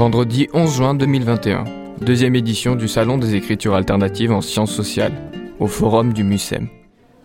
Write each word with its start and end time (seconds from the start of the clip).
Vendredi 0.00 0.48
11 0.54 0.74
juin 0.74 0.94
2021, 0.94 1.64
deuxième 2.00 2.34
édition 2.34 2.74
du 2.74 2.88
Salon 2.88 3.18
des 3.18 3.34
écritures 3.34 3.74
alternatives 3.74 4.32
en 4.32 4.40
sciences 4.40 4.72
sociales, 4.72 5.12
au 5.58 5.66
Forum 5.66 6.14
du 6.14 6.24
MUSEM. 6.24 6.68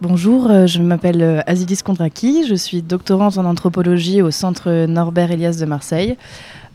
Bonjour, 0.01 0.51
euh, 0.51 0.67
je 0.67 0.81
m'appelle 0.81 1.21
euh, 1.21 1.41
Azilis 1.45 1.79
Kondraki, 1.85 2.45
je 2.45 2.53
suis 2.53 2.81
doctorante 2.81 3.37
en 3.37 3.45
anthropologie 3.45 4.21
au 4.21 4.29
Centre 4.29 4.87
Norbert 4.87 5.31
Elias 5.31 5.55
de 5.57 5.65
Marseille, 5.65 6.17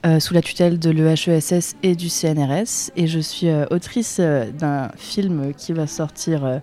euh, 0.07 0.21
sous 0.21 0.33
la 0.33 0.41
tutelle 0.41 0.79
de 0.79 0.89
l'EHESS 0.89 1.77
et 1.83 1.95
du 1.95 2.09
CNRS, 2.09 2.93
et 2.96 3.07
je 3.07 3.21
suis 3.21 3.48
autrice 3.71 4.21
d'un 4.21 4.89
film 4.96 5.53
qui 5.55 5.75
va 5.75 5.87
sortir 5.87 6.62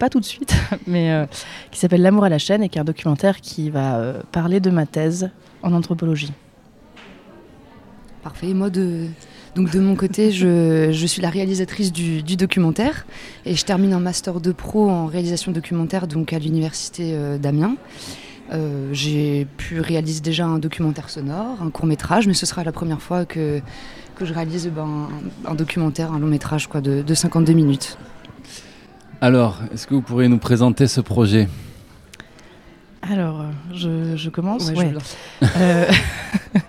pas 0.00 0.08
tout 0.08 0.18
de 0.18 0.24
suite, 0.24 0.56
mais 0.88 1.28
qui 1.70 1.78
s'appelle 1.78 2.02
L'amour 2.02 2.24
à 2.24 2.28
la 2.28 2.38
chaîne 2.38 2.64
et 2.64 2.68
qui 2.68 2.78
est 2.78 2.80
un 2.80 2.84
documentaire 2.84 3.40
qui 3.40 3.70
va 3.70 4.12
parler 4.32 4.58
de 4.58 4.70
ma 4.70 4.86
thèse 4.86 5.30
en 5.62 5.72
anthropologie. 5.72 6.32
Parfait. 8.22 8.54
Moi, 8.54 8.70
de, 8.70 9.06
donc 9.54 9.70
de 9.70 9.80
mon 9.80 9.96
côté, 9.96 10.30
je, 10.30 11.04
suis 11.06 11.20
la 11.20 11.30
réalisatrice 11.30 11.92
du, 11.92 12.22
documentaire 12.36 13.04
et 13.44 13.54
je 13.54 13.64
termine 13.64 13.92
un 13.92 14.00
master 14.00 14.40
de 14.40 14.52
pro 14.52 14.88
en 14.88 15.06
réalisation 15.06 15.52
documentaire 15.52 16.06
donc 16.06 16.32
à 16.32 16.38
l'université 16.38 17.12
euh, 17.14 17.36
d'Amiens. 17.36 17.76
Euh, 18.52 18.90
j'ai 18.92 19.46
pu 19.56 19.80
réaliser 19.80 20.20
déjà 20.20 20.46
un 20.46 20.58
documentaire 20.58 21.10
sonore, 21.10 21.62
un 21.62 21.70
court 21.70 21.86
métrage, 21.86 22.26
mais 22.26 22.34
ce 22.34 22.46
sera 22.46 22.64
la 22.64 22.72
première 22.72 23.00
fois 23.00 23.24
que, 23.24 23.60
que 24.14 24.24
je 24.24 24.32
réalise 24.32 24.68
ben, 24.68 25.08
un, 25.46 25.54
documentaire, 25.54 26.12
un 26.12 26.18
long 26.18 26.26
métrage 26.26 26.68
quoi, 26.68 26.80
de, 26.80 27.02
de 27.02 27.14
52 27.14 27.52
minutes. 27.52 27.98
Alors, 29.20 29.60
est-ce 29.72 29.86
que 29.86 29.94
vous 29.94 30.02
pourriez 30.02 30.28
nous 30.28 30.38
présenter 30.38 30.86
ce 30.86 31.00
projet? 31.00 31.48
Alors, 33.02 33.44
je, 33.74 34.28
commence. 34.28 34.70
Ouais, 34.70 34.92
euh, 35.56 35.86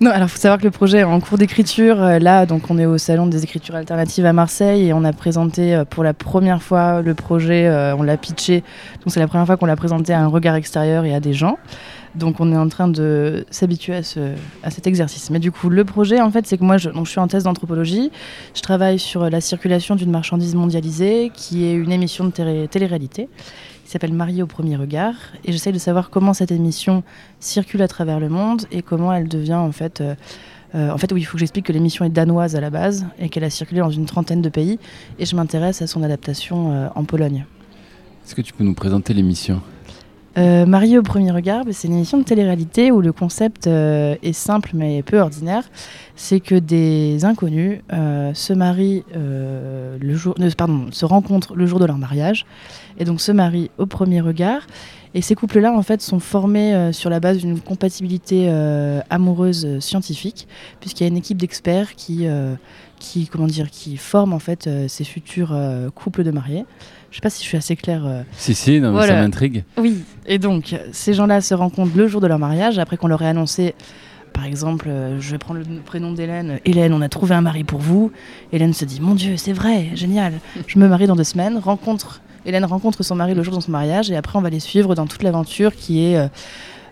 non, 0.00 0.12
alors 0.12 0.30
faut 0.30 0.38
savoir 0.38 0.58
que 0.58 0.64
le 0.64 0.70
projet 0.70 0.98
est 0.98 1.04
en 1.04 1.18
cours 1.18 1.38
d'écriture. 1.38 2.00
Euh, 2.00 2.18
là, 2.20 2.46
donc, 2.46 2.70
on 2.70 2.78
est 2.78 2.86
au 2.86 2.98
Salon 2.98 3.26
des 3.26 3.42
écritures 3.42 3.74
alternatives 3.74 4.24
à 4.26 4.32
Marseille 4.32 4.86
et 4.86 4.92
on 4.92 5.02
a 5.02 5.12
présenté 5.12 5.74
euh, 5.74 5.84
pour 5.84 6.04
la 6.04 6.14
première 6.14 6.62
fois 6.62 7.02
le 7.02 7.14
projet. 7.14 7.68
on 7.98 8.04
l'a 8.04 8.16
pitché. 8.16 8.62
Donc, 9.04 9.12
c'est 9.12 9.18
la 9.18 9.26
première 9.26 9.46
fois 9.46 9.56
qu'on 9.56 9.66
l'a 9.66 9.74
présenté 9.74 10.12
à 10.12 10.20
un 10.20 10.28
regard 10.28 10.54
extérieur 10.54 11.04
et 11.04 11.14
à 11.14 11.20
des 11.20 11.32
gens. 11.32 11.58
Donc, 12.14 12.40
on 12.40 12.52
est 12.52 12.56
en 12.56 12.68
train 12.68 12.88
de 12.88 13.44
s'habituer 13.50 13.94
à, 13.94 14.02
ce, 14.02 14.34
à 14.62 14.70
cet 14.70 14.86
exercice. 14.86 15.30
Mais 15.30 15.38
du 15.38 15.52
coup, 15.52 15.68
le 15.68 15.84
projet, 15.84 16.20
en 16.20 16.30
fait, 16.30 16.46
c'est 16.46 16.58
que 16.58 16.64
moi, 16.64 16.78
je, 16.78 16.90
donc, 16.90 17.06
je 17.06 17.10
suis 17.10 17.20
en 17.20 17.28
thèse 17.28 17.44
d'anthropologie. 17.44 18.10
Je 18.54 18.62
travaille 18.62 18.98
sur 18.98 19.28
la 19.28 19.40
circulation 19.40 19.96
d'une 19.96 20.10
marchandise 20.10 20.54
mondialisée, 20.54 21.30
qui 21.34 21.64
est 21.64 21.74
une 21.74 21.92
émission 21.92 22.24
de 22.24 22.66
télé-réalité 22.66 23.28
qui 23.88 23.92
s'appelle 23.92 24.12
Mariée 24.12 24.42
au 24.42 24.46
premier 24.46 24.76
regard. 24.76 25.14
Et 25.46 25.52
j'essaie 25.52 25.72
de 25.72 25.78
savoir 25.78 26.10
comment 26.10 26.34
cette 26.34 26.52
émission 26.52 27.02
circule 27.40 27.80
à 27.80 27.88
travers 27.88 28.20
le 28.20 28.28
monde 28.28 28.64
et 28.70 28.82
comment 28.82 29.14
elle 29.14 29.28
devient 29.28 29.54
en 29.54 29.72
fait. 29.72 30.02
Euh, 30.02 30.14
euh, 30.74 30.90
en 30.90 30.98
fait, 30.98 31.10
oui, 31.12 31.22
il 31.22 31.24
faut 31.24 31.32
que 31.32 31.38
j'explique 31.38 31.64
que 31.64 31.72
l'émission 31.72 32.04
est 32.04 32.10
danoise 32.10 32.54
à 32.54 32.60
la 32.60 32.68
base 32.68 33.06
et 33.18 33.30
qu'elle 33.30 33.44
a 33.44 33.50
circulé 33.50 33.80
dans 33.80 33.88
une 33.88 34.04
trentaine 34.04 34.42
de 34.42 34.50
pays. 34.50 34.78
Et 35.18 35.24
je 35.24 35.34
m'intéresse 35.34 35.80
à 35.80 35.86
son 35.86 36.02
adaptation 36.02 36.70
euh, 36.70 36.88
en 36.94 37.04
Pologne. 37.04 37.46
Est-ce 38.26 38.34
que 38.34 38.42
tu 38.42 38.52
peux 38.52 38.62
nous 38.62 38.74
présenter 38.74 39.14
l'émission? 39.14 39.62
Euh, 40.38 40.66
Mariée 40.66 40.98
au 40.98 41.02
premier 41.02 41.30
regard, 41.30 41.64
c'est 41.70 41.88
une 41.88 41.94
émission 41.94 42.18
de 42.18 42.22
télé-réalité 42.22 42.90
où 42.90 43.00
le 43.00 43.12
concept 43.12 43.66
est 43.66 44.32
simple 44.32 44.70
mais 44.74 45.02
peu 45.02 45.18
ordinaire. 45.18 45.64
C'est 46.16 46.40
que 46.40 46.54
des 46.54 47.24
inconnus 47.24 47.80
se 47.90 48.52
marient 48.52 49.04
le 49.14 50.14
jour, 50.14 50.34
pardon, 50.56 50.86
se 50.90 51.04
rencontrent 51.04 51.54
le 51.54 51.66
jour 51.66 51.78
de 51.78 51.84
leur 51.84 51.98
mariage 51.98 52.46
et 52.98 53.04
donc 53.04 53.20
se 53.20 53.32
marient 53.32 53.70
au 53.78 53.86
premier 53.86 54.20
regard. 54.20 54.62
Et 55.14 55.22
ces 55.22 55.34
couples-là, 55.34 55.72
en 55.72 55.82
fait, 55.82 56.02
sont 56.02 56.20
formés 56.20 56.74
euh, 56.74 56.92
sur 56.92 57.10
la 57.10 57.20
base 57.20 57.38
d'une 57.38 57.60
compatibilité 57.60 58.46
euh, 58.48 59.00
amoureuse 59.10 59.64
euh, 59.64 59.80
scientifique, 59.80 60.46
puisqu'il 60.80 61.04
y 61.04 61.06
a 61.06 61.08
une 61.08 61.16
équipe 61.16 61.38
d'experts 61.38 61.94
qui, 61.94 62.26
qui, 62.98 63.26
comment 63.26 63.46
dire, 63.46 63.70
qui 63.70 63.96
forme 63.96 64.32
en 64.32 64.38
fait 64.38 64.68
ces 64.88 65.04
futurs 65.04 65.56
couples 65.94 66.24
de 66.24 66.30
mariés. 66.30 66.64
Je 67.10 67.16
ne 67.16 67.16
sais 67.16 67.20
pas 67.22 67.30
si 67.30 67.42
je 67.42 67.48
suis 67.48 67.56
assez 67.56 67.76
claire. 67.76 68.24
Si, 68.32 68.54
si, 68.54 68.80
non, 68.80 69.00
ça 69.00 69.14
m'intrigue. 69.14 69.64
Oui, 69.76 70.04
et 70.26 70.38
donc 70.38 70.76
ces 70.92 71.14
gens-là 71.14 71.40
se 71.40 71.54
rencontrent 71.54 71.96
le 71.96 72.06
jour 72.06 72.20
de 72.20 72.26
leur 72.26 72.38
mariage, 72.38 72.78
après 72.78 72.96
qu'on 72.96 73.08
leur 73.08 73.22
ait 73.22 73.28
annoncé 73.28 73.74
par 74.34 74.44
exemple, 74.44 74.88
je 75.18 75.30
vais 75.32 75.38
prendre 75.38 75.58
le 75.58 75.80
prénom 75.80 76.12
d'Hélène. 76.12 76.60
Hélène, 76.64 76.92
on 76.92 77.00
a 77.00 77.08
trouvé 77.08 77.34
un 77.34 77.40
mari 77.40 77.64
pour 77.64 77.80
vous. 77.80 78.12
Hélène 78.52 78.72
se 78.72 78.84
dit, 78.84 79.00
mon 79.00 79.16
Dieu, 79.16 79.36
c'est 79.36 79.52
vrai, 79.52 79.88
génial. 79.94 80.34
Je 80.68 80.78
me 80.78 80.86
marie 80.86 81.08
dans 81.08 81.16
deux 81.16 81.24
semaines. 81.24 81.58
Rencontre 81.58 82.20
Hélène 82.48 82.64
rencontre 82.64 83.02
son 83.02 83.14
mari 83.14 83.34
le 83.34 83.42
jour 83.42 83.56
de 83.56 83.60
son 83.60 83.70
mariage 83.70 84.10
et 84.10 84.16
après 84.16 84.38
on 84.38 84.42
va 84.42 84.48
les 84.48 84.60
suivre 84.60 84.94
dans 84.94 85.06
toute 85.06 85.22
l'aventure 85.22 85.74
qui 85.74 86.04
est 86.04 86.30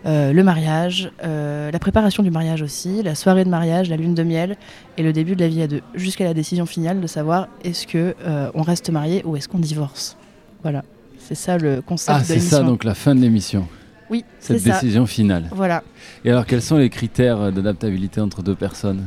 euh, 0.07 0.17
euh, 0.17 0.33
le 0.33 0.43
mariage, 0.43 1.11
euh, 1.23 1.71
la 1.71 1.79
préparation 1.79 2.23
du 2.23 2.31
mariage 2.31 2.61
aussi, 2.61 3.03
la 3.03 3.15
soirée 3.15 3.43
de 3.43 3.49
mariage, 3.49 3.89
la 3.89 3.97
lune 3.97 4.15
de 4.15 4.23
miel 4.23 4.57
et 4.97 5.03
le 5.03 5.13
début 5.13 5.35
de 5.35 5.41
la 5.41 5.47
vie 5.47 5.61
à 5.61 5.67
deux, 5.67 5.81
jusqu'à 5.95 6.23
la 6.23 6.33
décision 6.33 6.65
finale 6.65 7.01
de 7.01 7.07
savoir 7.07 7.47
est-ce 7.63 7.85
que 7.87 8.15
on 8.53 8.61
reste 8.61 8.89
marié 8.89 9.21
ou 9.25 9.35
est-ce 9.35 9.47
qu'on 9.47 9.59
divorce. 9.59 10.17
Voilà, 10.63 10.83
c'est 11.19 11.35
ça 11.35 11.57
le 11.57 11.81
concept 11.81 12.17
ah, 12.19 12.23
de 12.23 12.27
l'émission. 12.29 12.49
c'est 12.49 12.55
ça 12.55 12.63
donc 12.63 12.83
la 12.83 12.95
fin 12.95 13.15
de 13.15 13.21
l'émission. 13.21 13.67
Oui, 14.09 14.23
cette 14.39 14.63
décision 14.63 15.05
finale. 15.05 15.49
Voilà. 15.51 15.83
Et 16.23 16.31
alors 16.31 16.45
quels 16.45 16.61
sont 16.61 16.77
les 16.77 16.89
critères 16.89 17.51
d'adaptabilité 17.51 18.21
entre 18.21 18.41
deux 18.41 18.55
personnes? 18.55 19.03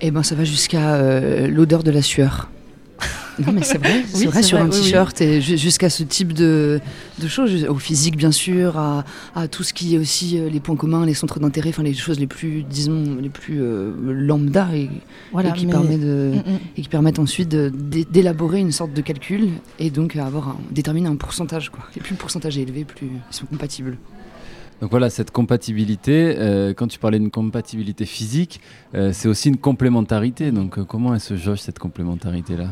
Eh 0.00 0.10
ben 0.10 0.22
ça 0.22 0.34
va 0.34 0.44
jusqu'à 0.44 0.98
l'odeur 1.46 1.82
de 1.82 1.90
la 1.90 2.02
sueur. 2.02 2.50
Non, 3.38 3.52
mais 3.52 3.62
c'est 3.62 3.78
vrai, 3.78 4.04
c'est 4.06 4.26
vrai, 4.26 4.42
sur 4.42 4.58
un 4.58 4.68
t-shirt 4.68 5.20
et 5.20 5.40
jusqu'à 5.40 5.90
ce 5.90 6.02
type 6.02 6.32
de, 6.32 6.80
choses, 7.26 7.64
au 7.64 7.76
physique 7.76 8.16
bien 8.16 8.32
sûr, 8.32 8.76
à, 8.76 9.04
tout 9.50 9.62
ce 9.62 9.72
qui 9.72 9.94
est 9.94 9.98
aussi 9.98 10.38
euh, 10.38 10.48
les 10.48 10.60
points 10.60 10.76
communs, 10.76 11.06
les 11.06 11.14
centres 11.14 11.40
d'intérêt, 11.40 11.70
enfin 11.70 11.82
les 11.82 11.94
choses 11.94 12.18
les 12.18 12.26
plus, 12.26 12.62
disons, 12.62 13.16
les 13.20 13.28
plus 13.28 13.62
euh, 13.62 13.92
lambda 14.06 14.68
et, 14.74 14.88
qui 15.54 15.66
permet 15.66 15.98
de, 15.98 16.32
mm, 16.34 16.52
mm. 16.52 16.58
et 16.76 16.82
qui 16.82 16.88
permettent 16.88 17.18
ensuite 17.18 17.48
d'élaborer 17.48 18.60
une 18.60 18.72
sorte 18.72 18.92
de 18.92 19.00
calcul 19.00 19.48
et 19.78 19.90
donc 19.90 20.16
avoir 20.16 20.48
un, 20.50 20.56
déterminer 20.70 21.08
un 21.08 21.16
pourcentage. 21.16 21.70
Quoi. 21.70 21.84
Et 21.96 22.00
plus 22.00 22.12
le 22.12 22.18
pourcentage 22.18 22.58
est 22.58 22.62
élevé, 22.62 22.84
plus 22.84 23.06
ils 23.06 23.34
sont 23.34 23.46
compatibles. 23.46 23.96
Donc 24.80 24.90
voilà, 24.90 25.10
cette 25.10 25.30
compatibilité, 25.30 26.34
euh, 26.38 26.74
quand 26.74 26.88
tu 26.88 26.98
parlais 26.98 27.20
d'une 27.20 27.30
compatibilité 27.30 28.04
physique, 28.04 28.60
c'est 29.12 29.28
aussi 29.28 29.48
une 29.48 29.56
complémentarité. 29.56 30.50
Donc 30.50 30.84
comment 30.86 31.14
elle 31.14 31.20
se 31.20 31.36
jauge 31.36 31.60
cette 31.60 31.78
complémentarité-là? 31.78 32.68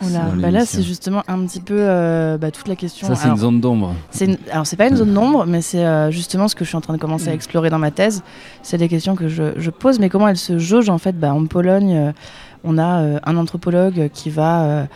Bah 0.00 0.50
là, 0.50 0.66
c'est 0.66 0.82
justement 0.82 1.22
un 1.28 1.44
petit 1.46 1.60
peu 1.60 1.76
euh, 1.78 2.38
bah, 2.38 2.50
toute 2.50 2.68
la 2.68 2.76
question. 2.76 3.06
Ça, 3.06 3.14
c'est 3.14 3.28
une 3.28 3.36
zone 3.36 3.60
d'ombre. 3.60 3.94
Alors, 4.50 4.66
c'est 4.66 4.76
pas 4.76 4.88
une 4.88 4.96
zone 4.96 5.14
d'ombre, 5.14 5.46
mais 5.46 5.62
c'est 5.62 5.84
euh, 5.84 6.10
justement 6.10 6.48
ce 6.48 6.54
que 6.54 6.64
je 6.64 6.68
suis 6.68 6.76
en 6.76 6.80
train 6.80 6.94
de 6.94 6.98
commencer 6.98 7.28
à 7.28 7.32
mm. 7.32 7.36
explorer 7.36 7.70
dans 7.70 7.78
ma 7.78 7.90
thèse. 7.90 8.22
C'est 8.62 8.78
des 8.78 8.88
questions 8.88 9.14
que 9.14 9.28
je, 9.28 9.70
pose, 9.70 9.98
mais 9.98 10.08
comment 10.08 10.28
elles 10.28 10.36
se 10.36 10.58
jaugent 10.58 10.90
en 10.90 10.98
fait? 10.98 11.18
Bah, 11.18 11.32
En 11.34 11.46
Pologne, 11.46 11.96
euh, 11.96 12.12
on 12.64 12.78
a 12.78 13.20
un 13.24 13.36
anthropologue 13.36 14.08
qui 14.12 14.30
va 14.30 14.86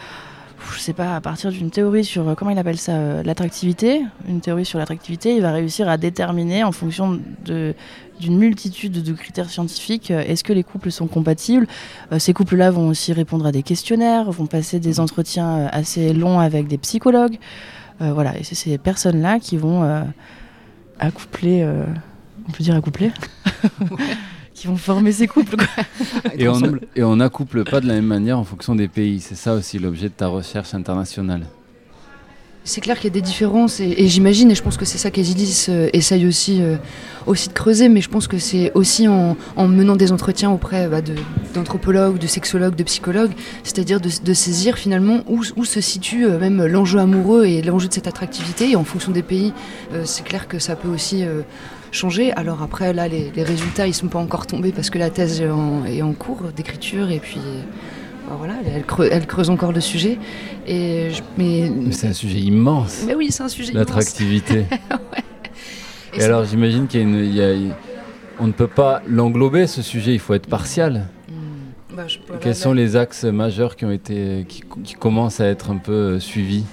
je 0.75 0.81
sais 0.81 0.93
pas, 0.93 1.17
à 1.17 1.21
partir 1.21 1.51
d'une 1.51 1.71
théorie 1.71 2.05
sur, 2.05 2.35
comment 2.37 2.51
il 2.51 2.59
appelle 2.59 2.79
ça, 2.79 3.23
l'attractivité, 3.23 4.03
une 4.29 4.41
théorie 4.41 4.65
sur 4.65 4.79
l'attractivité, 4.79 5.35
il 5.35 5.43
va 5.43 5.53
réussir 5.53 5.89
à 5.89 5.97
déterminer 5.97 6.65
en 6.65 6.73
fonction 6.73 7.21
de, 7.45 7.75
d'une 8.21 8.39
multitude 8.39 9.03
de 9.03 9.13
critères 9.13 9.51
scientifiques. 9.51 10.11
Euh, 10.11 10.23
est-ce 10.27 10.45
que 10.45 10.53
les 10.53 10.65
couples 10.65 10.91
sont 10.91 11.07
compatibles 11.07 11.67
euh, 12.13 12.19
Ces 12.19 12.33
couples-là 12.33 12.71
vont 12.71 12.89
aussi 12.89 13.13
répondre 13.13 13.47
à 13.47 13.53
des 13.53 13.63
questionnaires, 13.63 14.31
vont 14.31 14.47
passer 14.47 14.81
des 14.81 15.01
entretiens 15.01 15.59
euh, 15.59 15.69
assez 15.73 16.13
longs 16.13 16.41
avec 16.41 16.67
des 16.67 16.79
psychologues. 16.79 17.39
voilà, 18.01 18.39
et 18.39 18.45
c'est 18.45 18.55
ces 18.55 18.79
personnes-là 18.79 19.41
qui 19.41 19.57
vont 19.57 19.83
accoupler, 21.01 21.67
on 22.49 22.53
peut 22.53 22.63
dire 22.63 22.77
accoupler 22.77 23.11
qui 24.59 24.67
vont 24.67 24.77
former 24.77 25.13
ces 25.13 25.29
couples. 25.29 25.57
et, 26.35 26.49
on, 26.49 26.61
et 26.97 27.03
on 27.03 27.21
accouple 27.21 27.65
pas 27.65 27.81
de 27.81 27.87
la 27.87 27.95
même 27.95 28.07
manière 28.07 28.39
en 28.39 28.45
fonction 28.45 28.75
des 28.75 28.89
pays. 28.89 29.21
C'est 29.21 29.37
ça 29.37 29.55
aussi 29.55 29.79
l'objet 29.79 30.09
de 30.09 30.15
ta 30.15 30.27
recherche 30.27 30.75
internationale. 30.75 31.43
C'est 32.69 32.83
clair 32.83 32.97
qu'il 32.97 33.05
y 33.05 33.13
a 33.13 33.15
des 33.15 33.23
différences 33.23 33.81
et, 33.81 34.09
j'imagine, 34.09 34.51
et 34.51 34.55
je 34.55 34.63
pense 34.63 34.77
que 34.77 34.85
c'est 34.85 34.99
ça 34.99 35.11
qu'Ezilis 35.11 35.69
euh, 35.71 35.89
essaye 35.95 36.27
aussi, 36.27 36.61
euh, 36.61 36.77
aussi 37.27 37.49
de 37.49 37.55
creuser, 37.55 37.89
mais 37.89 38.03
je 38.03 38.11
pense 38.11 38.29
que 38.29 38.37
c'est 38.37 38.73
aussi 38.75 39.09
en, 39.09 39.37
menant 39.57 39.97
des 39.97 40.13
entretiens 40.13 40.51
auprès 40.51 40.87
bah, 40.87 41.01
d'anthropologues, 41.55 42.19
de, 42.19 42.27
sexologues, 42.27 42.75
de 42.75 42.83
psychologues, 42.83 43.33
c'est-à-dire 43.65 44.03
de, 44.03 44.35
saisir 44.35 44.77
finalement 44.77 45.21
où, 45.29 45.65
se 45.65 45.81
situe 45.81 46.27
euh, 46.27 46.39
même 46.39 46.67
l'enjeu 46.67 46.99
amoureux 46.99 47.47
et 47.47 47.63
l'enjeu 47.63 47.89
de 47.89 47.95
cette 47.95 48.07
attractivité. 48.07 48.73
Et 48.73 48.77
en 48.77 48.85
fonction 48.85 49.13
des 49.13 49.23
pays, 49.23 49.55
c'est 50.05 50.25
clair 50.25 50.47
que 50.47 50.59
ça 50.59 50.77
peut 50.77 50.89
aussi 50.89 51.25
changer. 51.91 52.33
Alors 52.33 52.63
après, 52.63 52.93
là, 52.93 53.09
les, 53.09 53.33
résultats, 53.43 53.87
ils 53.87 53.95
sont 53.95 54.09
pas 54.09 54.19
encore 54.19 54.47
tombés 54.47 54.73
parce 54.73 54.91
que 54.91 54.99
la 54.99 55.09
thèse 55.09 55.41
est 55.41 55.49
en, 55.49 55.87
est 55.87 56.03
en 56.03 56.13
cours 56.13 56.43
d'écriture 56.55 57.11
et 57.11 57.19
puis 57.19 57.41
voilà, 58.37 58.55
elle 58.65 59.27
creuse, 59.27 59.51
encore 59.51 59.73
le 59.73 59.81
sujet. 59.81 60.19
Et 60.67 61.09
mais, 61.37 61.71
c'est 61.91 62.09
un 62.09 62.13
sujet 62.13 62.39
immense. 62.39 63.05
Mais 63.07 63.15
oui, 63.15 63.31
c'est 63.31 63.43
un 63.43 63.49
sujet 63.49 63.73
L'attractivité. 63.73 64.67
Et, 66.15 66.23
alors 66.23 66.45
j'imagine 66.45 66.87
qu'il 66.87 67.35
y 67.35 67.43
a, 67.43 67.55
on 68.41 68.47
ne 68.47 68.53
peut 68.53 68.67
pas 68.67 69.03
l'englober 69.07 69.67
ce 69.67 69.83
sujet, 69.83 70.15
il 70.15 70.19
faut 70.19 70.35
être 70.35 70.49
partial. 70.49 71.07
Hmm. 71.29 71.95
Bah, 71.97 72.07
Quels 72.41 72.57
sont 72.57 72.73
les 72.73 72.97
axes 72.97 73.25
majeurs 73.25 73.77
qui 73.77 73.85
ont 73.85 73.91
été, 73.91 74.47
qui, 74.49 74.95
commencent 74.95 75.41
à 75.41 75.47
être 75.47 75.71
un 75.71 75.77
peu 75.77 76.19
suivis? 76.19 76.65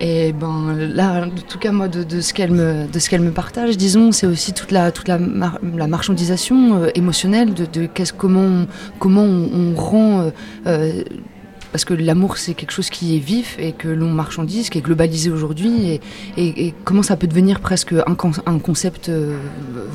Et 0.00 0.32
ben 0.32 0.74
là, 0.76 1.26
en 1.26 1.30
tout 1.30 1.58
cas 1.58 1.72
moi, 1.72 1.86
de, 1.88 2.20
ce 2.20 2.32
qu'elle 2.32 2.52
me, 2.52 2.86
de 2.90 2.98
ce 2.98 3.10
qu'elle 3.10 3.20
me 3.20 3.32
partage, 3.32 3.76
disons, 3.76 4.12
c'est 4.12 4.26
aussi 4.26 4.54
toute 4.54 4.70
la 4.70 4.92
toute 4.92 5.08
la, 5.08 5.18
la 5.18 5.86
marchandisation 5.86 6.82
euh, 6.82 6.88
émotionnelle 6.94 7.52
de, 7.52 7.66
de 7.66 7.86
comment 8.16 8.64
comment 8.98 9.24
on, 9.24 9.74
rend 9.74 10.30
euh, 10.66 11.02
parce 11.72 11.84
que 11.84 11.94
l'amour 11.94 12.36
c'est 12.36 12.54
quelque 12.54 12.72
chose 12.72 12.90
qui 12.90 13.16
est 13.16 13.18
vif 13.18 13.56
et 13.58 13.72
que 13.72 13.88
l'on 13.88 14.10
marchandise, 14.10 14.70
qui 14.70 14.78
est 14.78 14.82
globalisé 14.82 15.30
aujourd'hui, 15.30 16.00
et, 16.36 16.74
comment 16.84 17.02
ça 17.02 17.16
peut 17.16 17.26
devenir 17.26 17.60
presque 17.60 17.94
un, 18.06 18.58
concept 18.58 19.08
euh, 19.08 19.36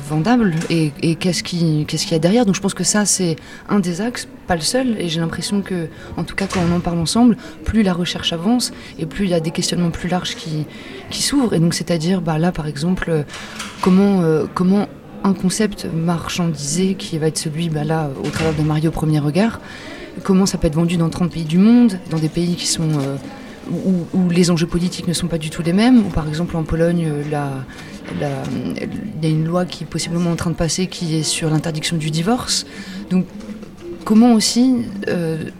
vendable, 0.08 0.54
et, 0.70 0.90
qu'est-ce 1.16 1.42
qu'il 1.42 1.86
y 1.86 2.14
a 2.14 2.18
derrière. 2.18 2.46
Donc 2.46 2.54
je 2.54 2.60
pense 2.60 2.74
que 2.74 2.84
ça 2.84 3.04
c'est 3.04 3.36
un 3.68 3.80
des 3.80 4.00
axes, 4.00 4.28
pas 4.46 4.54
le 4.54 4.62
seul, 4.62 4.98
et 4.98 5.08
j'ai 5.08 5.20
l'impression 5.20 5.62
que, 5.62 5.88
en 6.16 6.24
tout 6.24 6.34
cas 6.34 6.46
quand 6.46 6.60
on 6.70 6.74
en 6.74 6.80
parle 6.80 6.98
ensemble, 6.98 7.36
plus 7.64 7.82
la 7.82 7.92
recherche 7.92 8.32
avance, 8.32 8.72
et 8.98 9.06
plus 9.06 9.24
il 9.24 9.30
y 9.30 9.34
a 9.34 9.40
des 9.40 9.50
questionnements 9.50 9.90
plus 9.90 10.08
larges 10.08 10.34
qui, 10.34 10.66
s'ouvrent, 11.10 11.54
et 11.54 11.60
donc 11.60 11.74
c'est-à-dire 11.74 12.20
bah, 12.20 12.38
là 12.38 12.52
par 12.52 12.66
exemple, 12.66 13.24
comment, 13.80 14.22
euh, 14.22 14.46
comment 14.54 14.88
un 15.24 15.34
concept 15.34 15.86
marchandisé 15.92 16.94
qui 16.94 17.18
va 17.18 17.26
être 17.26 17.38
celui 17.38 17.68
bah, 17.68 17.84
là 17.84 18.10
au 18.24 18.28
travers 18.28 18.54
de 18.54 18.62
Mario 18.62 18.90
premier 18.90 19.18
regard, 19.18 19.60
comment 20.22 20.46
ça 20.46 20.58
peut 20.58 20.66
être 20.66 20.74
vendu 20.74 20.96
dans 20.96 21.08
30 21.08 21.32
pays 21.32 21.44
du 21.44 21.58
monde, 21.58 21.98
dans 22.10 22.18
des 22.18 22.28
pays 22.28 22.54
qui 22.56 22.66
sont 22.66 22.88
euh, 23.00 23.16
où, 24.14 24.28
les 24.30 24.50
enjeux 24.50 24.66
politiques 24.66 25.08
ne 25.08 25.12
sont 25.12 25.26
pas 25.26 25.38
du 25.38 25.50
tout 25.50 25.62
les 25.62 25.72
mêmes, 25.72 25.98
ou 25.98 26.10
par 26.10 26.28
exemple 26.28 26.56
en 26.56 26.62
Pologne, 26.62 27.06
euh, 27.08 27.22
il 28.14 29.22
y 29.22 29.26
a 29.26 29.28
une 29.28 29.44
loi 29.44 29.64
qui 29.64 29.84
est 29.84 29.86
possiblement 29.86 30.30
en 30.30 30.36
train 30.36 30.50
de 30.50 30.56
passer 30.56 30.86
qui 30.86 31.16
est 31.16 31.22
sur 31.22 31.50
l'interdiction 31.50 31.96
du 31.96 32.10
divorce. 32.10 32.66
Donc 33.10 33.26
comment 34.04 34.32
aussi, 34.32 34.84
euh, 35.08 35.50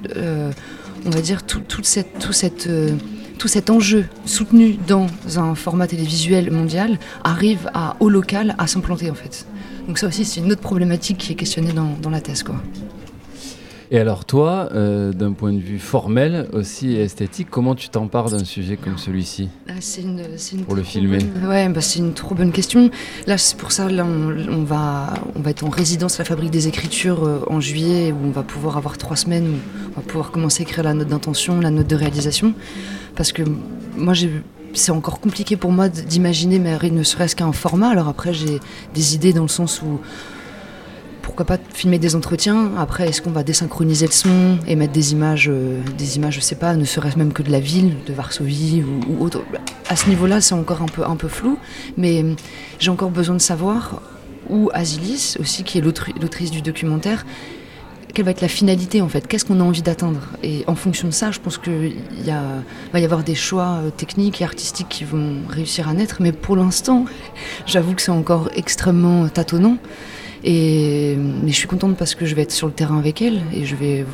on 1.05 1.11
va 1.11 1.20
dire, 1.20 1.43
tout, 1.44 1.62
cet 1.82 3.70
enjeu 3.70 4.05
soutenu 4.25 4.79
dans 4.87 5.09
un 5.37 5.55
format 5.55 5.88
télévisuel 5.88 6.50
mondial 6.52 6.99
arrive 7.25 7.69
à, 7.75 7.97
au 8.00 8.09
local 8.09 8.55
à 8.59 8.67
s'implanter 8.67 9.11
en 9.11 9.14
fait. 9.14 9.47
Donc 9.88 9.99
ça 9.99 10.06
aussi 10.06 10.25
c'est 10.25 10.41
une 10.41 10.52
autre 10.52 10.62
problématique 10.62 11.19
qui 11.19 11.32
est 11.32 11.37
questionnée 11.37 11.73
dans, 11.73 11.97
dans 12.00 12.11
la 12.11 12.20
thèse. 12.20 12.43
quoi. 12.43 12.56
Et 13.91 13.99
alors 13.99 14.25
toi, 14.25 14.69
euh, 14.73 15.12
d'un 15.12 15.33
point 15.33 15.53
de 15.53 15.61
vue 15.61 15.79
formel 15.79 16.49
aussi 16.53 16.94
et 16.94 17.03
esthétique, 17.03 17.49
comment 17.50 17.77
tu 17.77 17.88
t'empares 17.88 18.31
d'un 18.31 18.44
sujet 18.44 18.77
comme 18.77 18.99
celui-ci? 18.99 19.49
Ah, 19.69 19.75
une, 19.99 20.23
une 20.53 20.65
Pour 20.65 20.75
le 20.75 20.83
filmer 20.83 21.19
Ouais, 21.47 21.69
bah, 21.69 21.81
c'est 21.81 22.00
une 22.00 22.12
trop 22.12 22.35
bonne 22.35 22.50
question. 22.50 22.91
Là, 23.29 23.38
c'est 23.38 23.56
pour 23.56 23.71
ça, 23.71 23.88
là, 23.88 24.05
on, 24.05 24.65
va, 24.65 25.15
on 25.37 25.41
va 25.41 25.50
être 25.50 25.65
en 25.65 25.69
résidence 25.69 26.19
à 26.19 26.23
la 26.23 26.25
Fabrique 26.25 26.50
des 26.50 26.67
Écritures 26.67 27.25
euh, 27.25 27.44
en 27.47 27.61
juillet, 27.61 28.11
où 28.12 28.27
on 28.27 28.31
va 28.31 28.43
pouvoir 28.43 28.77
avoir 28.77 28.99
trois 28.99 29.17
semaines, 29.17 29.47
où 29.47 29.91
on 29.97 30.00
va 30.00 30.03
pouvoir 30.03 30.33
commencer 30.33 30.62
à 30.62 30.65
écrire 30.65 30.83
la 30.83 30.94
note 30.94 31.09
d'intention, 31.09 31.61
la 31.61 31.71
note 31.71 31.87
de 31.87 31.97
réalisation. 31.97 32.55
Parce 33.15 33.31
que 33.33 33.43
moi, 33.97 34.15
c'est 34.75 34.93
encore 34.93 35.21
compliqué 35.21 35.56
pour 35.56 35.71
moi 35.71 35.88
d'imaginer, 35.88 36.59
mais 36.59 36.77
ne 36.91 37.03
serait-ce 37.05 37.37
qu'un 37.37 37.53
format. 37.53 37.91
Alors 37.91 38.09
après, 38.09 38.35
j'ai 38.35 38.59
des 38.94 39.15
idées 39.15 39.33
dans 39.33 39.43
le 39.43 39.49
sens 39.49 39.81
où 39.81 40.00
pourquoi 41.26 41.44
pas 41.44 41.58
filmer 41.75 41.99
des 41.99 42.14
entretiens. 42.14 42.70
Après, 42.78 43.08
est-ce 43.08 43.20
qu'on 43.20 43.32
va 43.32 43.43
désynchroniser 43.43 44.06
le 44.06 44.12
son 44.12 44.58
et 44.69 44.76
mettre 44.76 44.93
des 44.93 45.11
images, 45.11 45.49
euh, 45.52 45.81
des 45.99 46.17
images, 46.17 46.34
je 46.37 46.40
sais 46.40 46.55
pas, 46.55 46.76
ne 46.76 46.84
serait-ce 46.84 47.19
même 47.19 47.32
que 47.32 47.43
de 47.43 47.50
la 47.50 47.58
ville, 47.58 47.96
de 48.06 48.12
Varsovie 48.12 48.84
ou, 48.84 49.25
autre. 49.25 49.43
À 49.88 49.96
ce 49.96 50.08
niveau-là, 50.08 50.40
c'est 50.40 50.55
encore 50.55 50.82
un 50.82 50.87
peu, 50.87 51.05
un 51.05 51.17
peu 51.17 51.26
flou, 51.26 51.58
mais 51.96 52.23
euh, 52.23 52.34
j'ai 52.78 52.93
encore 52.93 53.11
besoin 53.11 53.34
de 53.34 53.40
savoir 53.40 54.00
où 54.49 54.70
Asilis, 54.73 55.37
aussi, 55.40 55.64
qui 55.64 55.78
est 55.78 55.81
l'autrice 55.81 56.52
du 56.52 56.62
documentaire, 56.62 57.26
quelle 58.14 58.25
va 58.25 58.31
être 58.31 58.40
la 58.40 58.49
finalité 58.49 59.02
en 59.02 59.08
fait? 59.08 59.26
Qu'est-ce 59.26 59.44
qu'on 59.44 59.61
a 59.61 59.64
envie 59.64 59.82
d'atteindre? 59.82 60.20
Et 60.44 60.62
en 60.69 60.76
fonction 60.76 61.08
de 61.08 61.12
ça, 61.12 61.32
je 61.32 61.40
pense 61.40 61.58
qu'il 61.58 61.96
va 62.93 63.00
y 63.00 63.05
avoir 63.05 63.25
des 63.25 63.34
choix 63.34 63.81
euh, 63.82 63.90
techniques 63.90 64.40
et 64.40 64.44
artistiques 64.44 64.88
qui 64.88 65.02
vont 65.02 65.38
réussir 65.49 65.88
à 65.88 65.93
naître. 65.93 66.19
Mais 66.20 66.31
pour 66.31 66.55
l'instant, 66.55 67.05
j'avoue 67.67 67.94
que 67.94 68.00
c'est 68.00 68.12
encore 68.12 68.49
extrêmement 68.55 69.28
tâtonnant. 69.28 69.76
Et, 70.49 71.17
mais 71.17 71.51
je 71.51 71.57
suis 71.57 71.67
contente 71.67 71.97
parce 71.97 72.15
que 72.15 72.25
je 72.25 72.37
vais 72.37 72.43
être 72.43 72.53
sur 72.53 72.69
le 72.69 72.73
terrain 72.73 72.99
avec 72.99 73.21
elle 73.21 73.41
et 73.53 73.65
je 73.65 73.75
vais 73.75 74.07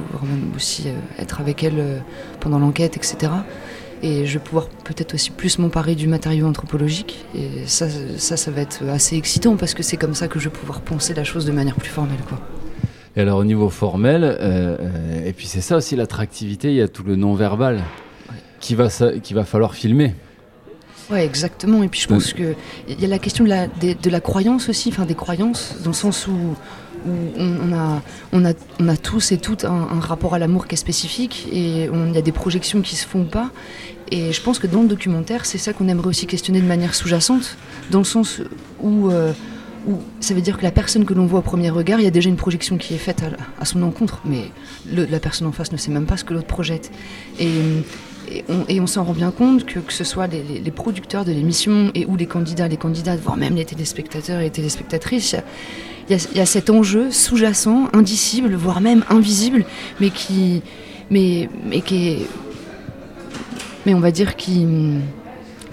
aussi 0.56 0.84
euh, 0.86 0.92
être 1.22 1.42
avec 1.42 1.62
elle 1.62 1.78
euh, 1.78 1.98
pendant 2.40 2.58
l'enquête, 2.58 2.96
etc. 2.96 3.30
Et 4.02 4.24
je 4.24 4.38
vais 4.38 4.42
pouvoir 4.42 4.68
peut-être 4.82 5.12
aussi 5.14 5.30
plus 5.30 5.58
m'emparer 5.58 5.94
du 5.94 6.08
matériau 6.08 6.46
anthropologique. 6.46 7.26
Et 7.36 7.66
ça, 7.66 7.86
ça, 8.16 8.38
ça 8.38 8.50
va 8.50 8.62
être 8.62 8.82
assez 8.88 9.16
excitant 9.16 9.56
parce 9.56 9.74
que 9.74 9.82
c'est 9.82 9.98
comme 9.98 10.14
ça 10.14 10.26
que 10.26 10.40
je 10.40 10.48
vais 10.48 10.54
pouvoir 10.54 10.80
penser 10.80 11.12
la 11.12 11.22
chose 11.22 11.44
de 11.44 11.52
manière 11.52 11.76
plus 11.76 11.90
formelle. 11.90 12.18
Quoi. 12.26 12.40
Et 13.14 13.20
alors 13.20 13.38
au 13.38 13.44
niveau 13.44 13.68
formel, 13.68 14.22
euh, 14.24 15.26
et 15.26 15.34
puis 15.34 15.46
c'est 15.46 15.60
ça 15.60 15.76
aussi 15.76 15.96
l'attractivité, 15.96 16.68
il 16.68 16.76
y 16.76 16.80
a 16.80 16.88
tout 16.88 17.02
le 17.02 17.14
non-verbal 17.14 17.82
qui, 18.58 18.74
va, 18.74 18.88
qui 19.22 19.34
va 19.34 19.44
falloir 19.44 19.74
filmer. 19.74 20.14
Oui, 21.10 21.18
exactement. 21.18 21.82
Et 21.82 21.88
puis 21.88 22.00
je 22.00 22.08
pense 22.08 22.32
qu'il 22.32 22.54
y 22.88 23.04
a 23.04 23.08
la 23.08 23.18
question 23.18 23.44
de 23.44 23.48
la, 23.48 23.66
de, 23.66 24.10
la 24.10 24.20
croyance 24.20 24.68
aussi, 24.68 24.88
enfin 24.90 25.04
des 25.04 25.14
croyances, 25.14 25.76
dans 25.82 25.90
le 25.90 25.96
sens 25.96 26.26
où, 26.26 26.56
on, 27.04 27.72
a, 27.72 28.00
on, 28.32 28.44
a, 28.44 28.52
on 28.78 28.88
a 28.88 28.96
tous 28.96 29.32
et 29.32 29.38
toutes 29.38 29.64
un, 29.64 30.00
rapport 30.00 30.34
à 30.34 30.38
l'amour 30.38 30.68
qui 30.68 30.74
est 30.74 30.78
spécifique 30.78 31.48
et 31.50 31.84
il 31.92 32.14
y 32.14 32.18
a 32.18 32.22
des 32.22 32.32
projections 32.32 32.80
qui 32.80 32.96
se 32.96 33.06
font 33.06 33.24
pas. 33.24 33.50
Et 34.10 34.32
je 34.32 34.42
pense 34.42 34.58
que 34.58 34.66
dans 34.66 34.82
le 34.82 34.88
documentaire, 34.88 35.46
c'est 35.46 35.58
ça 35.58 35.72
qu'on 35.72 35.88
aimerait 35.88 36.08
aussi 36.08 36.26
questionner 36.26 36.60
de 36.60 36.66
manière 36.66 36.94
sous-jacente, 36.94 37.56
dans 37.90 38.00
le 38.00 38.04
sens 38.04 38.42
où, 38.82 39.10
euh, 39.10 39.32
où 39.88 40.00
ça 40.20 40.34
veut 40.34 40.42
dire 40.42 40.58
que 40.58 40.62
la 40.62 40.70
personne 40.70 41.06
que 41.06 41.14
l'on 41.14 41.24
voit 41.24 41.38
au 41.38 41.42
premier 41.42 41.70
regard, 41.70 41.98
il 41.98 42.04
y 42.04 42.06
a 42.06 42.10
déjà 42.10 42.28
une 42.28 42.36
projection 42.36 42.76
qui 42.76 42.94
est 42.94 42.98
faite 42.98 43.24
à, 43.58 43.64
son 43.64 43.82
encontre, 43.82 44.20
mais 44.26 44.50
la 44.92 45.18
personne 45.18 45.46
en 45.46 45.52
face 45.52 45.72
ne 45.72 45.78
sait 45.78 45.90
même 45.90 46.04
pas 46.04 46.18
ce 46.18 46.24
que 46.24 46.34
l'autre 46.34 46.46
projette. 46.46 46.92
Et, 47.40 47.48
et 48.68 48.80
on, 48.80 48.86
s'en 48.86 49.04
rend 49.04 49.12
bien 49.12 49.30
compte 49.30 49.64
que 49.64 49.80
que 49.80 49.92
ce 49.92 50.04
soit 50.04 50.26
les, 50.26 50.70
producteurs 50.70 51.24
de 51.24 51.32
l'émission 51.32 51.90
et 51.94 52.06
ou 52.06 52.16
les 52.16 52.26
candidats, 52.26 52.68
les 52.68 52.76
candidates, 52.76 53.20
voire 53.20 53.36
même 53.36 53.54
les 53.54 53.64
téléspectateurs 53.64 54.40
et 54.40 54.44
les 54.44 54.50
téléspectatrices, 54.50 55.36
il 56.08 56.18
y, 56.34 56.40
a, 56.40 56.46
cet 56.46 56.68
enjeu 56.68 57.10
sous-jacent, 57.10 57.88
indicible, 57.92 58.54
voire 58.54 58.80
même 58.80 59.04
invisible, 59.08 59.64
mais 60.00 60.10
qui, 60.10 60.62
mais, 61.10 61.48
mais 61.64 61.80
qui 61.80 62.08
est, 62.08 62.26
mais 63.86 63.94
on 63.94 64.00
va 64.00 64.10
dire 64.10 64.36
qui, 64.36 64.66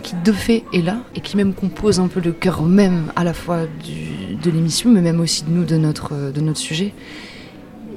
qui 0.04 0.16
de 0.24 0.32
fait 0.32 0.64
est 0.74 0.82
là 0.82 0.98
et 1.16 1.22
qui 1.22 1.36
même 1.36 1.54
compose 1.54 2.00
un 2.00 2.08
peu 2.08 2.20
le 2.20 2.32
cœur 2.32 2.62
même 2.62 3.12
à 3.16 3.24
la 3.24 3.34
fois 3.34 3.62
de 3.64 4.52
l'émission, 4.52 4.92
mais 4.92 5.02
même 5.02 5.20
aussi 5.20 5.44
de 5.44 5.50
nous, 5.50 5.66
de 5.66 5.78
notre, 5.78 6.32
de 6.32 6.42
notre 6.42 6.60
sujet. 6.60 6.94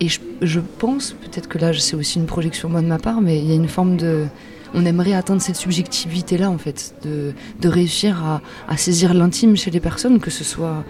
Et 0.01 0.09
je, 0.09 0.61
pense, 0.79 1.13
peut-être 1.13 1.49
que 1.49 1.59
là 1.59 1.73
c'est 1.73 1.97
aussi 1.97 2.19
une 2.19 2.27
projection 2.27 2.69
moi 2.69 2.83
de 2.83 2.87
ma 2.87 2.99
part, 2.99 3.21
mais 3.21 3.39
il 3.39 3.49
y 3.49 3.53
a 3.53 3.55
une 3.55 3.69
forme 3.69 3.97
de, 3.97 4.27
on 4.75 4.85
aimerait 4.85 5.15
atteindre 5.15 5.43
cette 5.43 5.57
subjectivité-là, 5.57 6.51
en 6.51 6.59
fait, 6.59 6.95
de, 7.05 7.69
réussir 7.69 8.41
à, 8.69 8.77
saisir 8.77 9.15
l'intime 9.15 9.57
chez 9.57 9.71
les 9.71 9.81
personnes, 9.81 10.19
que 10.19 10.31
ce 10.31 10.45
soit, 10.45 10.85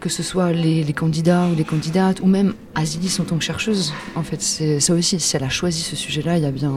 que 0.00 0.08
ce 0.08 0.22
soit 0.22 0.52
les, 0.52 0.84
les, 0.84 0.92
candidats 0.92 1.46
ou 1.48 1.54
les 1.54 1.64
candidates, 1.64 2.20
ou 2.20 2.26
même 2.26 2.54
Asilis 2.74 3.18
en 3.20 3.24
tant 3.24 3.36
que 3.36 3.44
chercheuse. 3.44 3.92
En 4.14 4.22
fait, 4.22 4.40
c'est 4.40 4.80
ça 4.80 4.94
aussi, 4.94 5.18
si 5.18 5.36
elle 5.36 5.44
a 5.44 5.48
choisi 5.48 5.82
ce 5.82 5.96
sujet-là, 5.96 6.36
il 6.38 6.44
y 6.44 6.46
a 6.46 6.50
bien, 6.50 6.72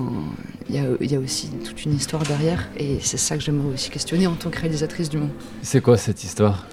il 0.70 0.76
y 0.76 0.80
a, 0.80 0.84
il 1.00 1.12
y 1.12 1.16
a 1.16 1.20
aussi 1.20 1.50
toute 1.64 1.86
une 1.86 1.96
histoire 1.96 2.24
derrière, 2.24 2.70
et 2.78 2.98
c'est 3.02 3.18
ça 3.18 3.38
que 3.38 3.44
j'aimerais 3.44 3.74
aussi 3.74 3.90
questionner 3.90 4.28
en 4.28 4.36
tant 4.36 4.50
que 4.50 4.60
réalisatrice 4.60 5.10
du 5.10 5.18
monde. 5.18 5.32
C'est 5.62 5.82
quoi 5.82 5.98
cette 5.98 6.24
histoire? 6.24 6.66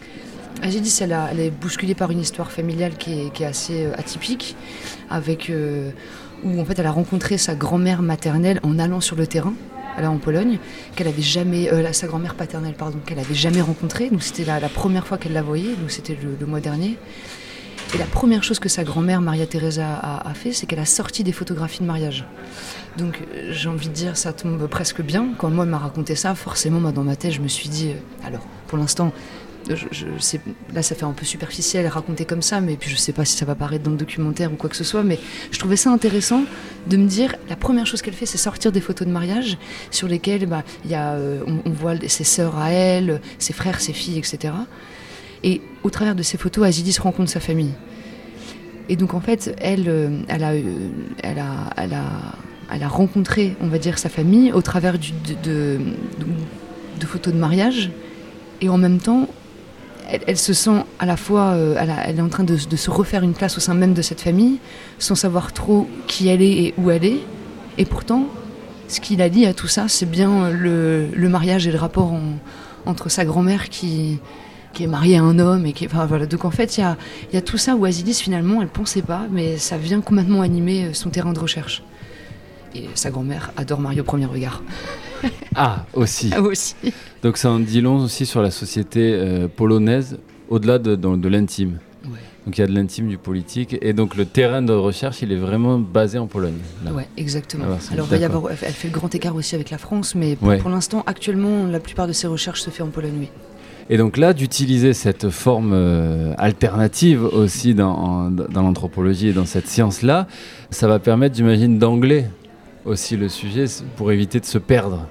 Asilis, 0.62 0.98
elle, 1.00 1.16
elle 1.30 1.40
est 1.40 1.50
bousculée 1.50 1.94
par 1.94 2.10
une 2.10 2.20
histoire 2.20 2.50
familiale 2.50 2.96
qui 2.96 3.12
est, 3.12 3.44
assez 3.44 3.84
euh, 3.84 3.94
atypique, 3.96 4.56
avec 5.10 5.50
euh, 5.50 5.90
où 6.44 6.60
en 6.60 6.64
fait 6.64 6.78
elle 6.78 6.86
a 6.86 6.90
rencontré 6.90 7.38
sa 7.38 7.54
grand-mère 7.54 8.02
maternelle 8.02 8.60
en 8.62 8.78
allant 8.78 9.00
sur 9.00 9.16
le 9.16 9.26
terrain, 9.26 9.54
là 10.00 10.10
en 10.10 10.18
Pologne, 10.18 10.58
qu'elle 10.94 11.08
avait 11.08 11.22
jamais, 11.22 11.70
euh, 11.72 11.92
sa 11.92 12.06
grand-mère 12.06 12.34
paternelle 12.34 12.74
pardon, 12.74 12.98
qu'elle 13.04 13.18
avait 13.18 13.34
jamais 13.34 13.60
rencontrée. 13.60 14.10
Donc 14.10 14.22
c'était 14.22 14.44
la, 14.44 14.60
première 14.68 15.06
fois 15.06 15.18
qu'elle 15.18 15.34
la 15.34 15.42
voyait, 15.42 15.74
donc 15.74 15.90
c'était 15.90 16.16
le, 16.40 16.46
mois 16.46 16.60
dernier. 16.60 16.98
Et 17.94 17.98
la 17.98 18.06
première 18.06 18.42
chose 18.42 18.58
que 18.58 18.68
sa 18.68 18.82
grand-mère 18.82 19.20
Maria 19.20 19.46
Teresa 19.46 19.86
a, 19.94 20.34
fait, 20.34 20.52
c'est 20.52 20.66
qu'elle 20.66 20.80
a 20.80 20.84
sorti 20.84 21.22
des 21.22 21.30
photographies 21.30 21.80
de 21.80 21.86
mariage. 21.86 22.24
Donc 22.98 23.22
j'ai 23.50 23.68
envie 23.68 23.88
de 23.88 23.92
dire, 23.92 24.16
ça 24.16 24.32
tombe 24.32 24.66
presque 24.66 25.02
bien. 25.02 25.28
Quand 25.38 25.50
moi 25.50 25.66
m'a 25.66 25.78
raconté 25.78 26.16
ça, 26.16 26.34
forcément, 26.34 26.80
dans 26.90 27.04
ma 27.04 27.14
tête, 27.14 27.30
je 27.30 27.40
me 27.40 27.46
suis 27.46 27.68
dit, 27.68 27.92
alors 28.24 28.44
pour 28.66 28.76
l'instant, 28.76 29.12
là 29.68 30.82
ça 30.82 30.94
fait 30.94 31.04
un 31.04 31.12
peu 31.12 31.24
superficiel 31.24 31.86
raconter 31.86 32.24
comme 32.24 32.42
ça, 32.42 32.60
mais 32.60 32.76
puis 32.76 32.90
je 32.90 32.96
sais 32.96 33.12
pas 33.12 33.24
si 33.24 33.36
ça 33.36 33.44
va 33.44 33.54
paraître 33.54 33.84
dans 33.84 33.90
le 33.90 33.96
documentaire 33.96 34.52
ou 34.52 34.56
quoi 34.56 34.70
que 34.70 34.76
ce 34.76 34.84
soit, 34.84 35.02
mais 35.02 35.18
je 35.50 35.58
trouvais 35.58 35.76
ça 35.76 35.90
intéressant 35.90 36.42
de 36.86 36.96
me 36.96 37.06
dire, 37.06 37.34
la 37.48 37.56
première 37.56 37.86
chose 37.86 38.02
qu'elle 38.02 38.14
fait, 38.14 38.26
c'est 38.26 38.38
sortir 38.38 38.72
des 38.72 38.80
photos 38.80 39.06
de 39.06 39.12
mariage 39.12 39.58
sur 39.90 40.08
lesquelles 40.08 40.46
bah, 40.46 40.62
y 40.84 40.94
a, 40.94 41.14
euh, 41.14 41.42
on, 41.64 41.70
voit 41.70 41.94
ses 42.06 42.24
sœurs 42.24 42.56
à 42.58 42.70
elle, 42.70 43.20
ses 43.38 43.52
frères, 43.52 43.80
ses 43.80 43.92
filles, 43.92 44.18
etc. 44.18 44.54
Et 45.42 45.60
au 45.82 45.90
travers 45.90 46.14
de 46.14 46.22
ces 46.22 46.38
photos, 46.38 46.66
Azidis 46.66 46.98
rencontre 47.00 47.30
sa 47.30 47.40
famille. 47.40 47.72
Et 48.88 48.96
donc 48.96 49.14
en 49.14 49.20
fait, 49.20 49.54
elle, 49.58 49.88
euh, 49.88 50.20
a, 50.28 50.34
elle, 50.34 50.44
a, 51.38 51.70
elle, 51.76 51.94
a, 51.94 52.04
elle 52.72 52.82
a 52.82 52.88
rencontré, 52.88 53.56
on 53.60 53.66
va 53.66 53.78
dire, 53.78 53.98
sa 53.98 54.08
famille 54.08 54.52
au 54.52 54.62
travers 54.62 54.94
de, 54.98 55.78
de 57.00 57.06
photos 57.06 57.34
de 57.34 57.38
mariage. 57.38 57.90
Et 58.60 58.68
en 58.68 58.78
même 58.78 58.98
temps, 58.98 59.28
elle, 60.08 60.38
se 60.38 60.52
sent 60.52 60.84
à 60.98 61.06
la 61.06 61.16
fois, 61.16 61.52
euh, 61.52 61.76
elle, 61.78 62.18
est 62.18 62.22
en 62.22 62.28
train 62.28 62.44
de, 62.44 62.56
se 62.56 62.90
refaire 62.90 63.22
une 63.22 63.32
place 63.32 63.56
au 63.56 63.60
sein 63.60 63.74
même 63.74 63.94
de 63.94 64.02
cette 64.02 64.20
famille, 64.20 64.58
sans 64.98 65.14
savoir 65.14 65.52
trop 65.52 65.88
qui 66.06 66.28
elle 66.28 66.42
est 66.42 66.52
et 66.52 66.74
où 66.78 66.90
elle 66.90 67.04
est. 67.04 67.20
Et 67.78 67.84
pourtant, 67.84 68.26
ce 68.88 69.00
qui 69.00 69.16
la 69.16 69.28
lie 69.28 69.46
à 69.46 69.54
tout 69.54 69.66
ça, 69.66 69.88
c'est 69.88 70.08
bien 70.08 70.50
le, 70.50 71.28
mariage 71.28 71.66
et 71.66 71.72
le 71.72 71.78
rapport 71.78 72.14
entre 72.86 73.08
sa 73.08 73.24
grand-mère 73.24 73.68
qui, 73.68 74.20
est 74.78 74.86
mariée 74.86 75.16
à 75.16 75.22
un 75.22 75.38
homme. 75.38 75.66
Et 75.66 75.72
qui, 75.72 75.86
voilà. 75.86 76.26
Donc 76.26 76.44
en 76.44 76.50
fait, 76.50 76.78
il 76.78 76.80
y 76.80 76.84
a, 76.84 76.96
y 77.32 77.36
a, 77.36 77.42
tout 77.42 77.58
ça 77.58 77.74
où 77.74 77.84
Asilis, 77.84 78.14
finalement, 78.14 78.62
elle 78.62 78.68
pensait 78.68 79.02
pas, 79.02 79.26
mais 79.30 79.56
ça 79.56 79.76
vient 79.76 80.00
complètement 80.00 80.42
animer 80.42 80.94
son 80.94 81.10
terrain 81.10 81.32
de 81.32 81.40
recherche. 81.40 81.82
Et 82.74 82.84
sa 82.94 83.10
grand-mère 83.10 83.52
adore 83.56 83.80
Mario 83.80 84.02
au 84.02 84.06
premier 84.06 84.26
regard. 84.26 84.62
Ah, 85.54 85.86
aussi. 85.94 86.30
Ah, 86.34 86.42
aussi. 86.42 86.74
Donc 87.22 87.38
ça 87.38 87.50
en 87.50 87.58
dit 87.58 87.80
long 87.80 87.96
aussi 87.96 88.26
sur 88.26 88.42
la 88.42 88.50
société 88.50 89.12
euh, 89.14 89.48
polonaise, 89.48 90.18
au-delà 90.50 90.78
de, 90.78 90.96
de, 90.96 91.28
l'intime. 91.28 91.78
Donc 92.44 92.58
il 92.58 92.60
y 92.60 92.64
a 92.64 92.66
de 92.66 92.74
l'intime, 92.74 93.08
du 93.08 93.18
politique, 93.18 93.76
et 93.80 93.92
donc 93.92 94.16
le 94.16 94.26
terrain 94.26 94.62
de 94.62 94.72
recherche, 94.72 95.22
il 95.22 95.32
est 95.32 95.36
vraiment 95.36 95.78
basé 95.78 96.18
en 96.18 96.26
Pologne. 96.26 96.58
Oui, 96.92 97.02
exactement. 97.16 97.64
Ah, 97.68 97.92
Alors, 97.92 98.06
va 98.06 98.16
y 98.18 98.24
avoir, 98.24 98.50
elle 98.50 98.56
fait 98.56 98.88
le 98.88 98.94
grand 98.94 99.12
écart 99.14 99.34
aussi 99.34 99.54
avec 99.54 99.70
la 99.70 99.78
France, 99.78 100.14
mais 100.14 100.36
pour, 100.36 100.56
pour 100.58 100.70
l'instant, 100.70 101.02
actuellement, 101.06 101.66
la 101.66 101.80
plupart 101.80 102.06
de 102.06 102.12
ses 102.12 102.26
recherches 102.26 102.60
se 102.60 102.70
fait 102.70 102.82
en 102.82 102.90
Pologne, 102.90 103.16
oui. 103.18 103.28
Et 103.88 103.96
donc 103.96 104.16
là, 104.16 104.32
d'utiliser 104.32 104.92
cette 104.92 105.30
forme 105.30 105.70
euh, 105.72 106.34
alternative 106.38 107.24
aussi 107.24 107.74
dans, 107.74 108.30
dans 108.30 108.62
l'anthropologie 108.62 109.28
et 109.28 109.32
dans 109.32 109.46
cette 109.46 109.68
science-là, 109.68 110.26
ça 110.70 110.88
va 110.88 110.98
permettre, 110.98 111.36
j'imagine, 111.36 111.78
d'angler 111.78 112.26
aussi 112.84 113.16
le 113.16 113.28
sujet 113.28 113.66
pour 113.96 114.10
éviter 114.12 114.40
de 114.40 114.44
se 114.44 114.58
perdre. 114.58 115.06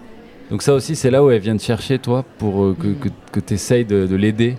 Donc 0.49 0.61
ça 0.61 0.73
aussi, 0.73 0.95
c'est 0.95 1.11
là 1.11 1.23
où 1.23 1.31
elle 1.31 1.41
vient 1.41 1.55
de 1.55 1.61
chercher, 1.61 1.99
toi, 1.99 2.23
pour 2.37 2.63
euh, 2.63 2.75
que, 2.79 2.87
mm. 2.87 3.11
que, 3.31 3.39
tu 3.39 3.53
essayes 3.53 3.85
de, 3.85 4.05
de 4.05 4.15
l'aider 4.15 4.57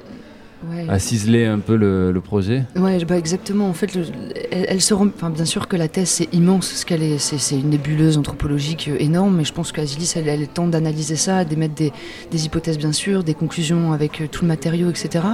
à 0.88 0.98
ciseler 0.98 1.44
un 1.44 1.58
peu 1.58 1.76
le, 1.76 2.20
projet 2.20 2.64
Oui, 2.76 3.04
bah 3.04 3.18
exactement. 3.18 3.68
En 3.68 3.72
fait, 3.72 3.90
elle, 4.50 4.80
se 4.80 4.94
rend. 4.94 5.06
Enfin, 5.06 5.30
bien 5.30 5.44
sûr 5.44 5.68
que 5.68 5.76
la 5.76 5.86
thèse 5.86 6.08
c'est 6.08 6.32
immense, 6.34 6.68
ce 6.68 6.86
qu'elle 6.86 7.02
est, 7.02 7.18
c'est, 7.18 7.56
une 7.56 7.70
nébuleuse 7.70 8.18
anthropologique 8.18 8.88
euh, 8.88 8.96
énorme. 8.98 9.36
Mais 9.36 9.44
je 9.44 9.52
pense 9.52 9.70
qu'Azilis, 9.70 10.14
elle, 10.16 10.28
elle 10.28 10.48
tente 10.48 10.70
d'analyser 10.70 11.16
ça, 11.16 11.44
d'émettre 11.44 11.74
des, 11.74 11.92
des, 12.30 12.46
hypothèses 12.46 12.78
bien 12.78 12.92
sûr, 12.92 13.22
des 13.22 13.34
conclusions 13.34 13.92
avec 13.92 14.20
euh, 14.20 14.26
tout 14.30 14.44
le 14.44 14.48
matériau, 14.48 14.90
etc. 14.90 15.24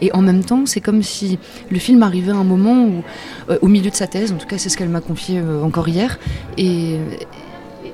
Et 0.00 0.12
en 0.14 0.22
même 0.22 0.44
temps, 0.44 0.64
c'est 0.64 0.80
comme 0.80 1.02
si 1.02 1.38
le 1.70 1.78
film 1.78 2.02
arrivait 2.02 2.32
à 2.32 2.36
un 2.36 2.44
moment 2.44 2.84
où, 2.84 3.02
euh, 3.50 3.58
au 3.60 3.68
milieu 3.68 3.90
de 3.90 3.96
sa 3.96 4.06
thèse, 4.06 4.32
en 4.32 4.36
tout 4.36 4.46
cas, 4.46 4.58
c'est 4.58 4.68
ce 4.68 4.76
qu'elle 4.76 4.88
m'a 4.88 5.00
confié 5.00 5.42
encore 5.62 5.88
hier, 5.88 6.18
et, 6.56 6.94
et 6.94 6.98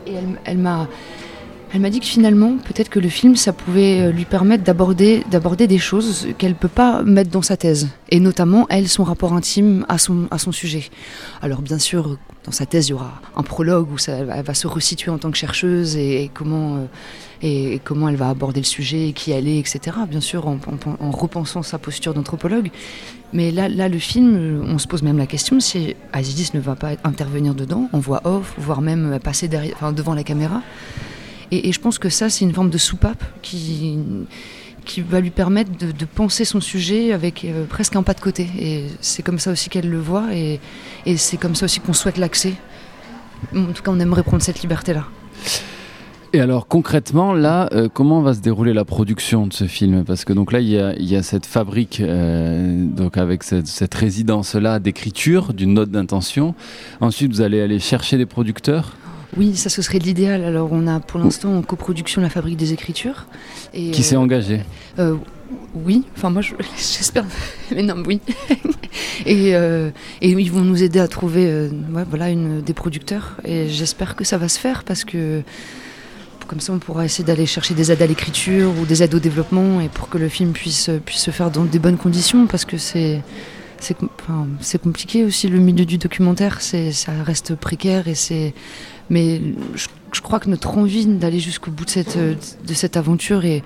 elle, 0.06 0.38
elle 0.44 0.59
m'a 0.59 0.88
elle 1.75 1.81
m'a 1.81 1.90
dit 1.90 1.99
que 1.99 2.07
finalement, 2.07 2.57
peut-être 2.59 2.88
que 2.88 3.00
le 3.00 3.09
film, 3.09 3.35
ça 3.35 3.52
pouvait 3.52 4.00
euh, 4.00 4.12
lui 4.12 4.25
permettre 4.25 4.62
d'aborder, 4.62 5.25
d'aborder 5.28 5.66
des 5.66 5.78
choses 5.78 6.28
qu'elle 6.38 6.52
ne 6.52 6.57
peut 6.57 6.69
pas 6.69 7.02
mettre 7.02 7.31
dans 7.31 7.43
sa 7.43 7.57
thèse. 7.57 7.88
Et 8.11 8.21
notamment, 8.21 8.66
elle, 8.71 8.88
son 8.88 9.02
rapport 9.02 9.33
intime 9.33 9.85
à 9.88 9.99
son, 9.99 10.28
à 10.31 10.38
son 10.38 10.52
sujet. 10.52 10.88
Alors 11.43 11.62
bien 11.62 11.81
sûr, 11.81 12.16
dans 12.45 12.52
sa 12.52 12.64
thèse, 12.64 12.87
il 12.87 12.90
y 12.90 12.95
aura 12.95 13.21
un 13.35 13.43
prologue 13.43 13.90
où 13.90 13.99
ça, 13.99 14.12
elle 14.12 14.45
va 14.45 14.54
se 14.54 14.69
resituer 14.69 15.11
en 15.11 15.19
tant 15.19 15.33
que 15.33 15.37
chercheuse 15.37 15.97
et, 15.97 16.31
comment, 16.33 16.76
euh, 16.76 16.85
et, 17.43 17.81
comment 17.83 18.09
elle 18.09 18.14
va 18.14 18.28
aborder 18.28 18.61
le 18.61 18.66
sujet, 18.66 19.12
qui 19.12 19.33
elle 19.33 19.49
est, 19.49 19.59
etc. 19.59 19.81
Bien 20.09 20.21
sûr, 20.21 20.47
en, 20.47 21.11
repensant 21.11 21.64
sa 21.64 21.78
posture 21.78 22.14
d'anthropologue. 22.14 22.71
Mais 23.33 23.50
là, 23.50 23.69
là, 23.69 23.88
le 23.88 23.99
film, 23.99 24.62
on 24.64 24.78
se 24.78 24.87
pose 24.87 25.02
même 25.02 25.19
la 25.19 25.26
question 25.26 25.59
si 25.59 25.97
Azidis 26.12 26.50
ne 26.54 26.61
va 26.61 26.76
pas 26.76 26.93
intervenir 27.02 27.57
dedans, 27.57 27.88
en 27.93 27.99
voix 27.99 28.21
off, 28.23 28.54
voire 28.59 28.81
même 28.81 29.19
passer 29.19 29.49
derrière, 29.49 29.75
enfin, 29.75 29.90
devant 29.90 30.14
la 30.14 30.23
caméra. 30.23 30.62
Et, 31.51 31.73
je 31.73 31.81
pense 31.81 31.99
que 31.99 32.09
ça, 32.09 32.31
c'est 32.31 32.45
une 32.45 32.53
forme 32.53 32.71
de 32.71 32.79
soupape 32.79 33.23
qui, 33.43 33.99
qui 34.85 35.01
va 35.01 35.21
lui 35.21 35.31
permettre 35.31 35.71
de, 35.73 36.05
penser 36.05 36.45
son 36.45 36.61
sujet 36.61 37.13
avec 37.13 37.45
euh, 37.45 37.65
presque 37.67 37.97
un 37.97 38.03
pas 38.03 38.15
de 38.15 38.21
côté. 38.21 38.49
Et 38.59 38.87
c'est 39.01 39.23
comme 39.23 39.39
ça 39.39 39.53
aussi 39.53 39.71
qu'elle 39.71 39.89
le 39.89 40.01
voit, 40.01 40.35
et, 40.35 40.61
et 41.07 41.17
c'est 41.17 41.37
comme 41.37 41.55
ça 41.55 41.65
aussi 41.67 41.81
qu'on 41.81 41.93
souhaite 41.93 42.19
l'accès. 42.19 42.55
En 43.55 43.73
tout 43.73 43.83
cas, 43.83 43.91
on 43.91 44.01
aimerait 44.01 44.23
prendre 44.23 44.43
cette 44.43 44.63
liberté-là. 44.63 45.05
Et 46.35 46.41
alors 46.41 46.67
concrètement, 46.67 47.33
là, 47.33 47.69
euh, 47.71 47.89
comment 47.89 48.21
va 48.21 48.35
se 48.35 48.41
dérouler 48.41 48.73
la 48.73 48.85
production 48.85 49.47
de 49.47 49.53
ce 49.53 49.69
film? 49.69 50.05
Parce 50.05 50.25
que 50.25 50.33
donc 50.33 50.51
là, 50.51 50.59
il 50.59 50.67
y 50.67 50.81
a, 50.81 50.93
y 50.99 51.15
a 51.15 51.23
cette 51.23 51.47
fabrique, 51.47 52.01
euh, 52.01 52.85
donc 52.87 53.17
avec 53.17 53.45
cette 53.45 53.95
résidence-là 53.95 54.81
d'écriture, 54.81 55.55
d'une 55.55 55.75
note 55.75 55.93
d'intention. 55.93 56.57
Ensuite, 57.01 57.31
vous 57.31 57.41
allez 57.41 57.61
aller 57.61 57.79
chercher 57.79 58.19
des 58.19 58.27
producteurs? 58.27 58.97
Oui, 59.37 59.57
ça 59.57 59.69
ce 59.69 59.83
serait 59.83 59.99
l'idéal. 59.99 60.45
Alors 60.45 60.69
on 60.73 60.87
a 60.87 61.00
pour 61.00 61.21
l'instant 61.21 61.57
en 61.57 61.62
coproduction 61.62 62.21
la 62.21 62.31
Fabrique 62.31 62.57
des 62.57 62.73
Écritures. 62.73 63.26
Et, 63.73 63.91
Qui 63.91 64.03
s'est 64.03 64.17
euh, 64.17 64.21
engagé 64.21 64.61
euh, 64.99 65.17
Oui, 65.75 66.05
enfin 66.17 66.31
moi 66.31 66.43
j'espère. 66.76 67.25
Mais 67.73 67.83
non, 67.83 68.03
oui. 68.07 68.21
et, 69.26 69.55
euh, 69.55 69.91
et, 70.21 70.31
ils 70.31 70.53
vont 70.53 70.62
nous 70.62 70.83
aider 70.83 71.00
à 71.00 71.09
trouver 71.09 71.71
voilà, 72.09 72.31
une, 72.31 72.61
des 72.61 72.75
producteurs. 72.75 73.37
Et 73.45 73.69
j'espère 73.69 74.17
que 74.17 74.25
ça 74.25 74.38
va 74.38 74.49
se 74.49 74.59
faire 74.59 74.85
parce 74.85 75.05
que 75.05 75.43
comme 76.47 76.61
ça 76.61 76.75
on 76.75 76.79
pourra 76.79 77.07
essayer 77.07 77.25
d'aller 77.25 77.47
chercher 77.47 77.73
des 77.73 77.91
aides 77.91 78.03
à 78.03 78.07
l'écriture 78.07 78.71
ou 78.79 78.85
des 78.85 79.03
aides 79.03 79.14
au 79.14 79.19
développement 79.19 79.81
et 79.81 79.88
pour 79.88 80.11
que 80.11 80.19
le 80.19 80.29
film 80.29 80.53
puisse, 80.53 80.91
puisse 81.07 81.23
se 81.23 81.31
faire 81.31 81.50
dans 81.50 81.64
des 81.64 81.79
bonnes 81.79 81.97
conditions 81.97 82.47
parce 82.47 82.67
que 82.67 82.76
c'est 82.76 83.23
c'est 83.81 84.83
compliqué 84.83 85.25
aussi 85.25 85.49
le 85.49 85.59
milieu 85.59 85.85
du 85.85 85.99
documentaire, 85.99 86.61
ça 86.62 87.12
reste 87.25 87.54
précaire 87.54 88.09
et 88.09 88.14
c'est 88.14 88.54
mais 89.11 89.40
je, 89.75 90.21
crois 90.23 90.40
que 90.40 90.49
notre 90.49 90.78
envie 90.78 91.07
d'aller 91.07 91.40
jusqu'au 91.40 91.71
bout 91.71 91.85
de 91.85 91.90
cette, 91.90 92.16
de 92.16 92.75
cette 92.75 92.97
aventure 92.97 93.45
est, 93.45 93.62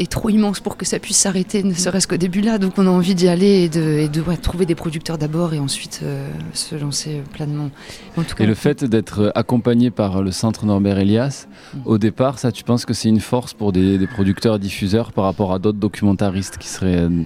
est 0.00 0.10
trop 0.10 0.30
immense 0.30 0.60
pour 0.60 0.76
que 0.76 0.84
ça 0.84 0.98
puisse 0.98 1.18
s'arrêter, 1.18 1.62
ne 1.62 1.72
serait-ce 1.72 2.06
qu'au 2.06 2.16
début 2.16 2.40
là. 2.40 2.58
Donc 2.58 2.74
on 2.78 2.86
a 2.86 2.90
envie 2.90 3.14
d'y 3.14 3.28
aller 3.28 3.64
et 3.64 3.68
de, 3.68 3.80
et 3.80 4.08
de 4.08 4.22
trouver 4.36 4.66
des 4.66 4.74
producteurs 4.74 5.18
d'abord 5.18 5.54
et 5.54 5.58
ensuite 5.58 6.00
euh, 6.02 6.28
se 6.52 6.74
lancer 6.74 7.22
pleinement. 7.32 7.70
En 8.16 8.22
tout 8.22 8.34
cas, 8.34 8.44
et 8.44 8.46
le 8.46 8.54
fait 8.54 8.84
d'être 8.84 9.32
accompagné 9.34 9.90
par 9.90 10.22
le 10.22 10.30
centre 10.30 10.66
Norbert 10.66 10.98
Elias, 10.98 11.46
mm. 11.74 11.78
au 11.84 11.98
départ, 11.98 12.38
ça, 12.38 12.52
tu 12.52 12.64
penses 12.64 12.84
que 12.84 12.94
c'est 12.94 13.08
une 13.08 13.20
force 13.20 13.54
pour 13.54 13.72
des, 13.72 13.98
des 13.98 14.06
producteurs 14.06 14.58
diffuseurs 14.58 15.12
par 15.12 15.24
rapport 15.24 15.52
à 15.52 15.58
d'autres 15.58 15.78
documentaristes 15.78 16.58
qui 16.58 16.68
seraient 16.68 17.00
euh, 17.00 17.22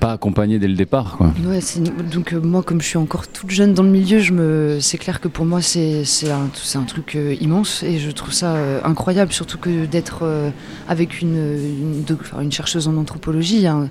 pas 0.00 0.12
accompagné 0.12 0.58
dès 0.58 0.68
le 0.68 0.74
départ. 0.74 1.16
Quoi? 1.16 1.32
Ouais, 1.46 1.60
donc 2.12 2.32
euh, 2.32 2.40
moi, 2.40 2.62
comme 2.62 2.80
je 2.80 2.86
suis 2.86 2.98
encore 2.98 3.26
toute 3.26 3.50
jeune 3.50 3.74
dans 3.74 3.82
le 3.82 3.88
milieu, 3.88 4.18
je 4.18 4.32
me, 4.32 4.78
c'est 4.80 4.98
clair 4.98 5.20
que 5.20 5.28
pour 5.28 5.44
moi, 5.44 5.62
c'est, 5.62 6.02
un, 6.30 6.50
c'est 6.54 6.78
un 6.78 6.82
truc 6.84 7.16
euh, 7.16 7.34
immense 7.40 7.82
et 7.82 7.98
je 7.98 8.10
trouve 8.10 8.32
ça 8.32 8.54
euh, 8.54 8.80
incroyable, 8.84 9.32
surtout 9.32 9.58
que 9.58 9.86
d'être 9.86 10.24
avec 10.88 11.20
une, 11.20 11.36
une, 11.36 12.02
une, 12.40 12.52
chercheuse 12.52 12.88
en 12.88 12.96
anthropologie. 12.96 13.66
Hein, 13.66 13.90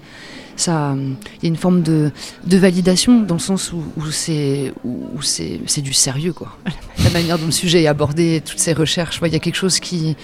ça, 0.56 0.96
il 0.96 1.44
y 1.44 1.46
a 1.46 1.50
une 1.50 1.56
forme 1.56 1.82
de, 1.82 2.12
de 2.46 2.58
validation 2.58 3.22
dans 3.22 3.36
le 3.36 3.39
sens 3.39 3.74
où, 3.74 3.84
où 3.98 4.12
c'est 4.12 4.72
où, 4.84 5.22
c'est, 5.22 5.62
c'est 5.65 5.82
du 5.82 5.94
sérieux 5.94 6.34
quoi. 6.34 6.58
La 7.03 7.10
manière 7.10 7.39
dont 7.39 7.48
le 7.48 7.51
sujet 7.51 7.84
est 7.84 7.88
abordé, 7.88 8.42
toutes 8.46 8.60
ces 8.60 8.74
recherches, 8.74 9.20
il 9.25 9.34
y 9.34 9.36
a 9.36 9.39
quelque 9.39 9.56
chose 9.56 9.80
qui, 9.80 10.15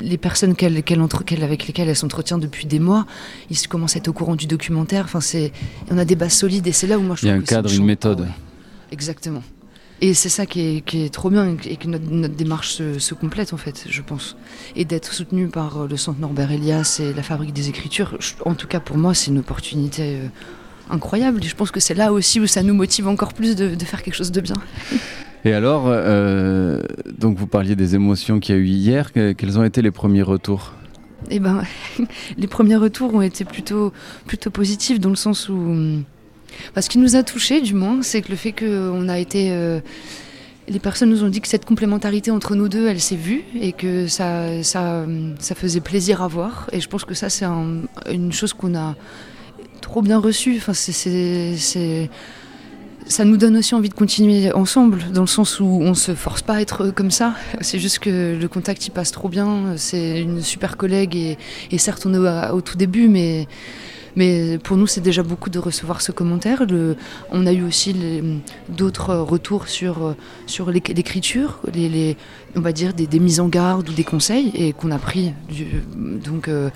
les 0.00 0.16
personnes 0.16 0.54
entre, 0.98 1.24
qu'elle, 1.24 1.42
avec 1.42 1.66
lesquelles 1.66 1.88
elle 1.88 1.96
s'entretient 1.96 2.38
depuis 2.38 2.66
des 2.66 2.78
mois, 2.78 3.06
ils 3.50 3.68
commencent 3.68 3.96
à 3.96 3.98
être 3.98 4.08
au 4.08 4.12
courant 4.12 4.36
du 4.36 4.46
documentaire. 4.46 5.04
Enfin, 5.06 5.20
c'est, 5.20 5.52
on 5.90 5.98
a 5.98 6.04
des 6.04 6.14
bases 6.14 6.34
solides 6.34 6.66
et 6.66 6.72
c'est 6.72 6.86
là 6.86 6.98
où 6.98 7.02
moi 7.02 7.16
je 7.16 7.26
il 7.26 7.28
y 7.28 7.32
a 7.32 7.34
un 7.34 7.40
cadre, 7.40 7.72
une 7.72 7.84
méthode. 7.84 8.28
Exactement. 8.92 9.42
Et 10.06 10.12
c'est 10.12 10.28
ça 10.28 10.44
qui 10.44 10.60
est, 10.60 10.80
qui 10.82 11.02
est, 11.02 11.08
trop 11.08 11.30
bien 11.30 11.56
et 11.64 11.76
que 11.76 11.88
notre, 11.88 12.04
notre 12.10 12.34
démarche 12.34 12.74
se, 12.74 12.98
se, 12.98 13.14
complète 13.14 13.54
en 13.54 13.56
fait, 13.56 13.86
je 13.88 14.02
pense. 14.02 14.36
Et 14.76 14.84
d'être 14.84 15.14
soutenu 15.14 15.48
par 15.48 15.80
euh, 15.80 15.88
le 15.88 15.96
Centre 15.96 16.20
Norbert 16.20 16.52
Elias 16.52 17.00
et 17.02 17.14
la 17.14 17.22
Fabrique 17.22 17.54
des 17.54 17.70
Écritures, 17.70 18.18
en 18.44 18.52
tout 18.52 18.66
cas 18.66 18.80
pour 18.80 18.98
moi, 18.98 19.14
c'est 19.14 19.30
une 19.30 19.38
opportunité 19.38 20.02
euh, 20.02 20.26
incroyable. 20.90 21.42
Et 21.42 21.48
je 21.48 21.56
pense 21.56 21.70
que 21.70 21.80
c'est 21.80 21.94
là 21.94 22.12
aussi 22.12 22.38
où 22.38 22.46
ça 22.46 22.62
nous 22.62 22.74
motive 22.74 23.08
encore 23.08 23.32
plus 23.32 23.56
de, 23.56 23.74
de 23.74 23.84
faire 23.86 24.02
quelque 24.02 24.12
chose 24.12 24.30
de 24.30 24.42
bien. 24.42 24.56
Et 25.46 25.54
alors, 25.54 25.84
euh, 25.86 26.82
donc 27.18 27.38
vous 27.38 27.46
parliez 27.46 27.74
des 27.74 27.94
émotions 27.94 28.40
qu'il 28.40 28.54
y 28.54 28.58
a 28.58 28.60
eu 28.60 28.66
hier. 28.66 29.10
Quels 29.10 29.58
ont 29.58 29.64
été 29.64 29.80
les 29.80 29.90
premiers 29.90 30.20
retours? 30.20 30.74
Eh 31.30 31.38
ben, 31.40 31.62
les 32.36 32.46
premiers 32.46 32.76
retours 32.76 33.14
ont 33.14 33.22
été 33.22 33.46
plutôt, 33.46 33.90
plutôt 34.26 34.50
positifs 34.50 35.00
dans 35.00 35.08
le 35.08 35.16
sens 35.16 35.48
où 35.48 36.04
ce 36.80 36.88
qui 36.88 36.98
nous 36.98 37.16
a 37.16 37.22
touchés, 37.22 37.60
du 37.60 37.74
moins, 37.74 38.02
c'est 38.02 38.22
que 38.22 38.30
le 38.30 38.36
fait 38.36 38.52
qu'on 38.52 39.08
a 39.08 39.18
été. 39.18 39.50
Euh, 39.50 39.80
les 40.66 40.78
personnes 40.78 41.10
nous 41.10 41.24
ont 41.24 41.28
dit 41.28 41.42
que 41.42 41.48
cette 41.48 41.66
complémentarité 41.66 42.30
entre 42.30 42.54
nous 42.54 42.70
deux, 42.70 42.88
elle 42.88 43.00
s'est 43.00 43.16
vue 43.16 43.44
et 43.60 43.72
que 43.72 44.06
ça, 44.06 44.62
ça, 44.62 45.04
ça 45.38 45.54
faisait 45.54 45.80
plaisir 45.80 46.22
à 46.22 46.28
voir. 46.28 46.70
Et 46.72 46.80
je 46.80 46.88
pense 46.88 47.04
que 47.04 47.12
ça, 47.12 47.28
c'est 47.28 47.44
une 48.10 48.32
chose 48.32 48.54
qu'on 48.54 48.74
a 48.74 48.94
trop 49.82 50.00
bien 50.00 50.18
reçue. 50.18 50.56
Enfin, 50.56 50.72
c'est, 50.72 52.08
ça 53.06 53.24
nous 53.26 53.36
donne 53.36 53.58
aussi 53.58 53.74
envie 53.74 53.90
de 53.90 53.94
continuer 53.94 54.52
ensemble, 54.54 55.04
dans 55.12 55.20
le 55.20 55.26
sens 55.26 55.60
où 55.60 55.66
on 55.66 55.92
se 55.92 56.14
force 56.14 56.40
pas 56.40 56.54
à 56.54 56.60
être 56.62 56.90
comme 56.90 57.10
ça. 57.10 57.34
C'est 57.60 57.78
juste 57.78 57.98
que 57.98 58.34
le 58.40 58.48
contact 58.48 58.86
il 58.86 58.90
passe 58.90 59.10
trop 59.10 59.28
bien. 59.28 59.74
C'est 59.76 60.22
une 60.22 60.40
super 60.40 60.78
collègue 60.78 61.14
et, 61.14 61.36
et 61.70 61.78
certes 61.78 62.06
on 62.06 62.14
est 62.14 62.50
au 62.50 62.62
tout 62.62 62.78
début, 62.78 63.08
mais 63.08 63.46
mais 64.16 64.58
pour 64.58 64.76
nous, 64.76 64.86
c'est 64.86 65.00
déjà 65.00 65.22
beaucoup 65.22 65.50
de 65.50 65.58
recevoir 65.58 66.00
ce 66.00 66.12
commentaire. 66.12 66.64
On 67.30 67.46
a 67.46 67.52
eu 67.52 67.62
aussi 67.64 67.94
d'autres 68.68 69.14
retours 69.14 69.68
sur, 69.68 70.14
sur 70.46 70.70
l'écriture, 70.70 71.60
les, 71.72 72.16
on 72.56 72.60
va 72.60 72.72
dire 72.72 72.94
des, 72.94 73.06
des, 73.06 73.18
mises 73.18 73.40
en 73.40 73.48
garde 73.48 73.88
ou 73.88 73.92
des 73.92 74.04
conseils, 74.04 74.50
et 74.54 74.72
qu'on 74.72 74.90
a 74.90 74.98
pris. 74.98 75.32
Du, 75.48 75.66
donc, 75.96 76.48
euh, 76.48 76.70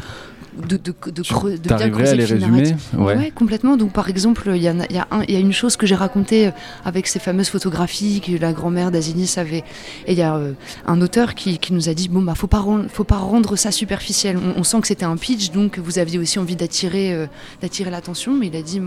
de, 0.67 0.77
de, 0.77 0.95
de, 1.07 1.57
de 1.57 1.75
bien 1.75 1.91
creuser 1.91 2.13
à 2.13 2.15
les 2.15 2.25
résumer 2.25 2.75
ouais. 2.97 3.31
complètement. 3.35 3.77
Donc, 3.77 3.93
par 3.93 4.09
exemple, 4.09 4.51
il 4.55 4.63
y, 4.63 4.67
y, 4.67 5.33
y, 5.33 5.37
a 5.37 5.39
une 5.39 5.53
chose 5.53 5.77
que 5.77 5.87
j'ai 5.87 5.95
racontée 5.95 6.51
avec 6.85 7.07
ces 7.07 7.19
fameuses 7.19 7.49
photographies 7.49 8.21
que 8.21 8.33
la 8.41 8.53
grand-mère 8.53 8.91
d'Azinis 8.91 9.35
avait. 9.37 9.65
Et 10.07 10.13
il 10.13 10.19
y 10.19 10.23
a 10.23 10.37
euh, 10.37 10.53
un 10.87 11.01
auteur 11.01 11.35
qui, 11.35 11.59
qui, 11.59 11.73
nous 11.73 11.89
a 11.89 11.95
dit 11.95 12.09
bon, 12.09 12.23
bah, 12.23 12.35
faut 12.35 12.47
pas, 12.47 12.61
rendre, 12.61 12.87
faut 12.89 13.05
pas 13.05 13.19
rendre 13.19 13.57
ça 13.57 13.71
superficiel. 13.71 14.39
On, 14.57 14.63
sent 14.65 14.81
que 14.81 14.89
c'était 14.89 15.05
un 15.05 15.17
pitch, 15.17 15.51
donc 15.51 15.79
vous 15.79 15.99
aviez 15.99 16.19
aussi 16.19 16.39
envie 16.39 16.57
d'attirer 16.57 17.13
euh, 17.13 17.27
d'attirer 17.63 17.91
l'attention, 17.91 18.35
mais 18.35 18.49
il 18.49 18.57
a 18.57 18.63
dit 18.63 18.81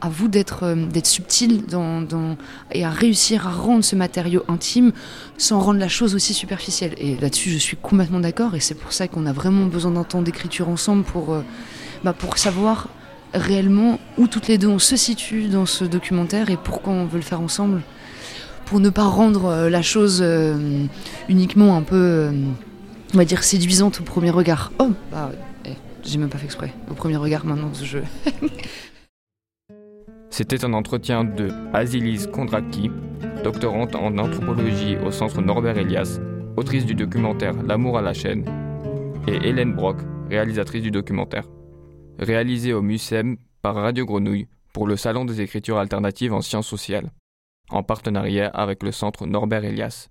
à 0.00 0.08
vous 0.08 0.28
d'être 0.28 0.64
euh, 0.64 0.86
subtil 1.04 1.62
et 2.72 2.84
à 2.84 2.90
réussir 2.90 3.46
à 3.46 3.50
rendre 3.50 3.84
ce 3.84 3.96
matériau 3.96 4.42
intime 4.48 4.92
sans 5.38 5.60
rendre 5.60 5.78
la 5.78 5.88
chose 5.88 6.14
aussi 6.14 6.34
superficielle. 6.34 6.94
Et 6.98 7.16
là-dessus, 7.16 7.50
je 7.50 7.58
suis 7.58 7.76
complètement 7.76 8.20
d'accord, 8.20 8.54
et 8.54 8.60
c'est 8.60 8.74
pour 8.74 8.92
ça 8.92 9.08
qu'on 9.08 9.26
a 9.26 9.32
vraiment 9.32 9.66
besoin 9.66 9.92
d'un 9.92 10.04
temps 10.04 10.22
d'écriture 10.22 10.68
ensemble 10.68 11.04
pour, 11.04 11.32
euh, 11.32 11.42
bah, 12.04 12.14
savoir 12.36 12.88
réellement 13.34 14.00
où 14.18 14.26
toutes 14.26 14.48
les 14.48 14.58
deux 14.58 14.68
on 14.68 14.78
se 14.78 14.96
situe 14.96 15.44
dans 15.44 15.66
ce 15.66 15.84
documentaire 15.84 16.50
et 16.50 16.56
pourquoi 16.56 16.92
on 16.92 17.06
veut 17.06 17.18
le 17.18 17.24
faire 17.24 17.40
ensemble, 17.40 17.82
pour 18.64 18.80
ne 18.80 18.88
pas 18.88 19.04
rendre 19.04 19.46
euh, 19.46 19.70
la 19.70 19.82
chose 19.82 20.24
uniquement 21.28 21.76
un 21.76 21.82
peu, 21.82 22.30
on 23.12 23.16
va 23.16 23.24
dire, 23.24 23.42
séduisante 23.42 24.00
au 24.00 24.04
premier 24.04 24.30
regard. 24.30 24.72
Oh, 24.78 24.90
bah, 25.12 25.32
eh, 25.64 25.74
j'ai 26.04 26.18
même 26.18 26.28
pas 26.28 26.38
fait 26.38 26.46
exprès. 26.46 26.72
Au 26.90 26.94
premier 26.94 27.16
regard, 27.16 27.44
maintenant, 27.44 27.70
jeu. 27.74 28.04
C'était 30.40 30.64
un 30.64 30.72
entretien 30.72 31.22
de 31.24 31.50
Azilise 31.74 32.26
Kondraki, 32.26 32.90
doctorante 33.44 33.94
en 33.94 34.16
anthropologie 34.16 34.96
au 34.96 35.10
centre 35.10 35.42
Norbert 35.42 35.76
Elias, 35.76 36.18
autrice 36.56 36.86
du 36.86 36.94
documentaire 36.94 37.62
L'amour 37.62 37.98
à 37.98 38.00
la 38.00 38.14
chaîne, 38.14 38.46
et 39.28 39.34
Hélène 39.34 39.74
Brock, 39.74 39.98
réalisatrice 40.30 40.82
du 40.82 40.90
documentaire. 40.90 41.44
Réalisé 42.18 42.72
au 42.72 42.80
MUSEM 42.80 43.36
par 43.60 43.74
Radio 43.74 44.06
Grenouille 44.06 44.48
pour 44.72 44.86
le 44.86 44.96
Salon 44.96 45.26
des 45.26 45.42
écritures 45.42 45.76
alternatives 45.76 46.32
en 46.32 46.40
sciences 46.40 46.68
sociales, 46.68 47.10
en 47.68 47.82
partenariat 47.82 48.48
avec 48.48 48.82
le 48.82 48.92
centre 48.92 49.26
Norbert 49.26 49.66
Elias. 49.66 50.08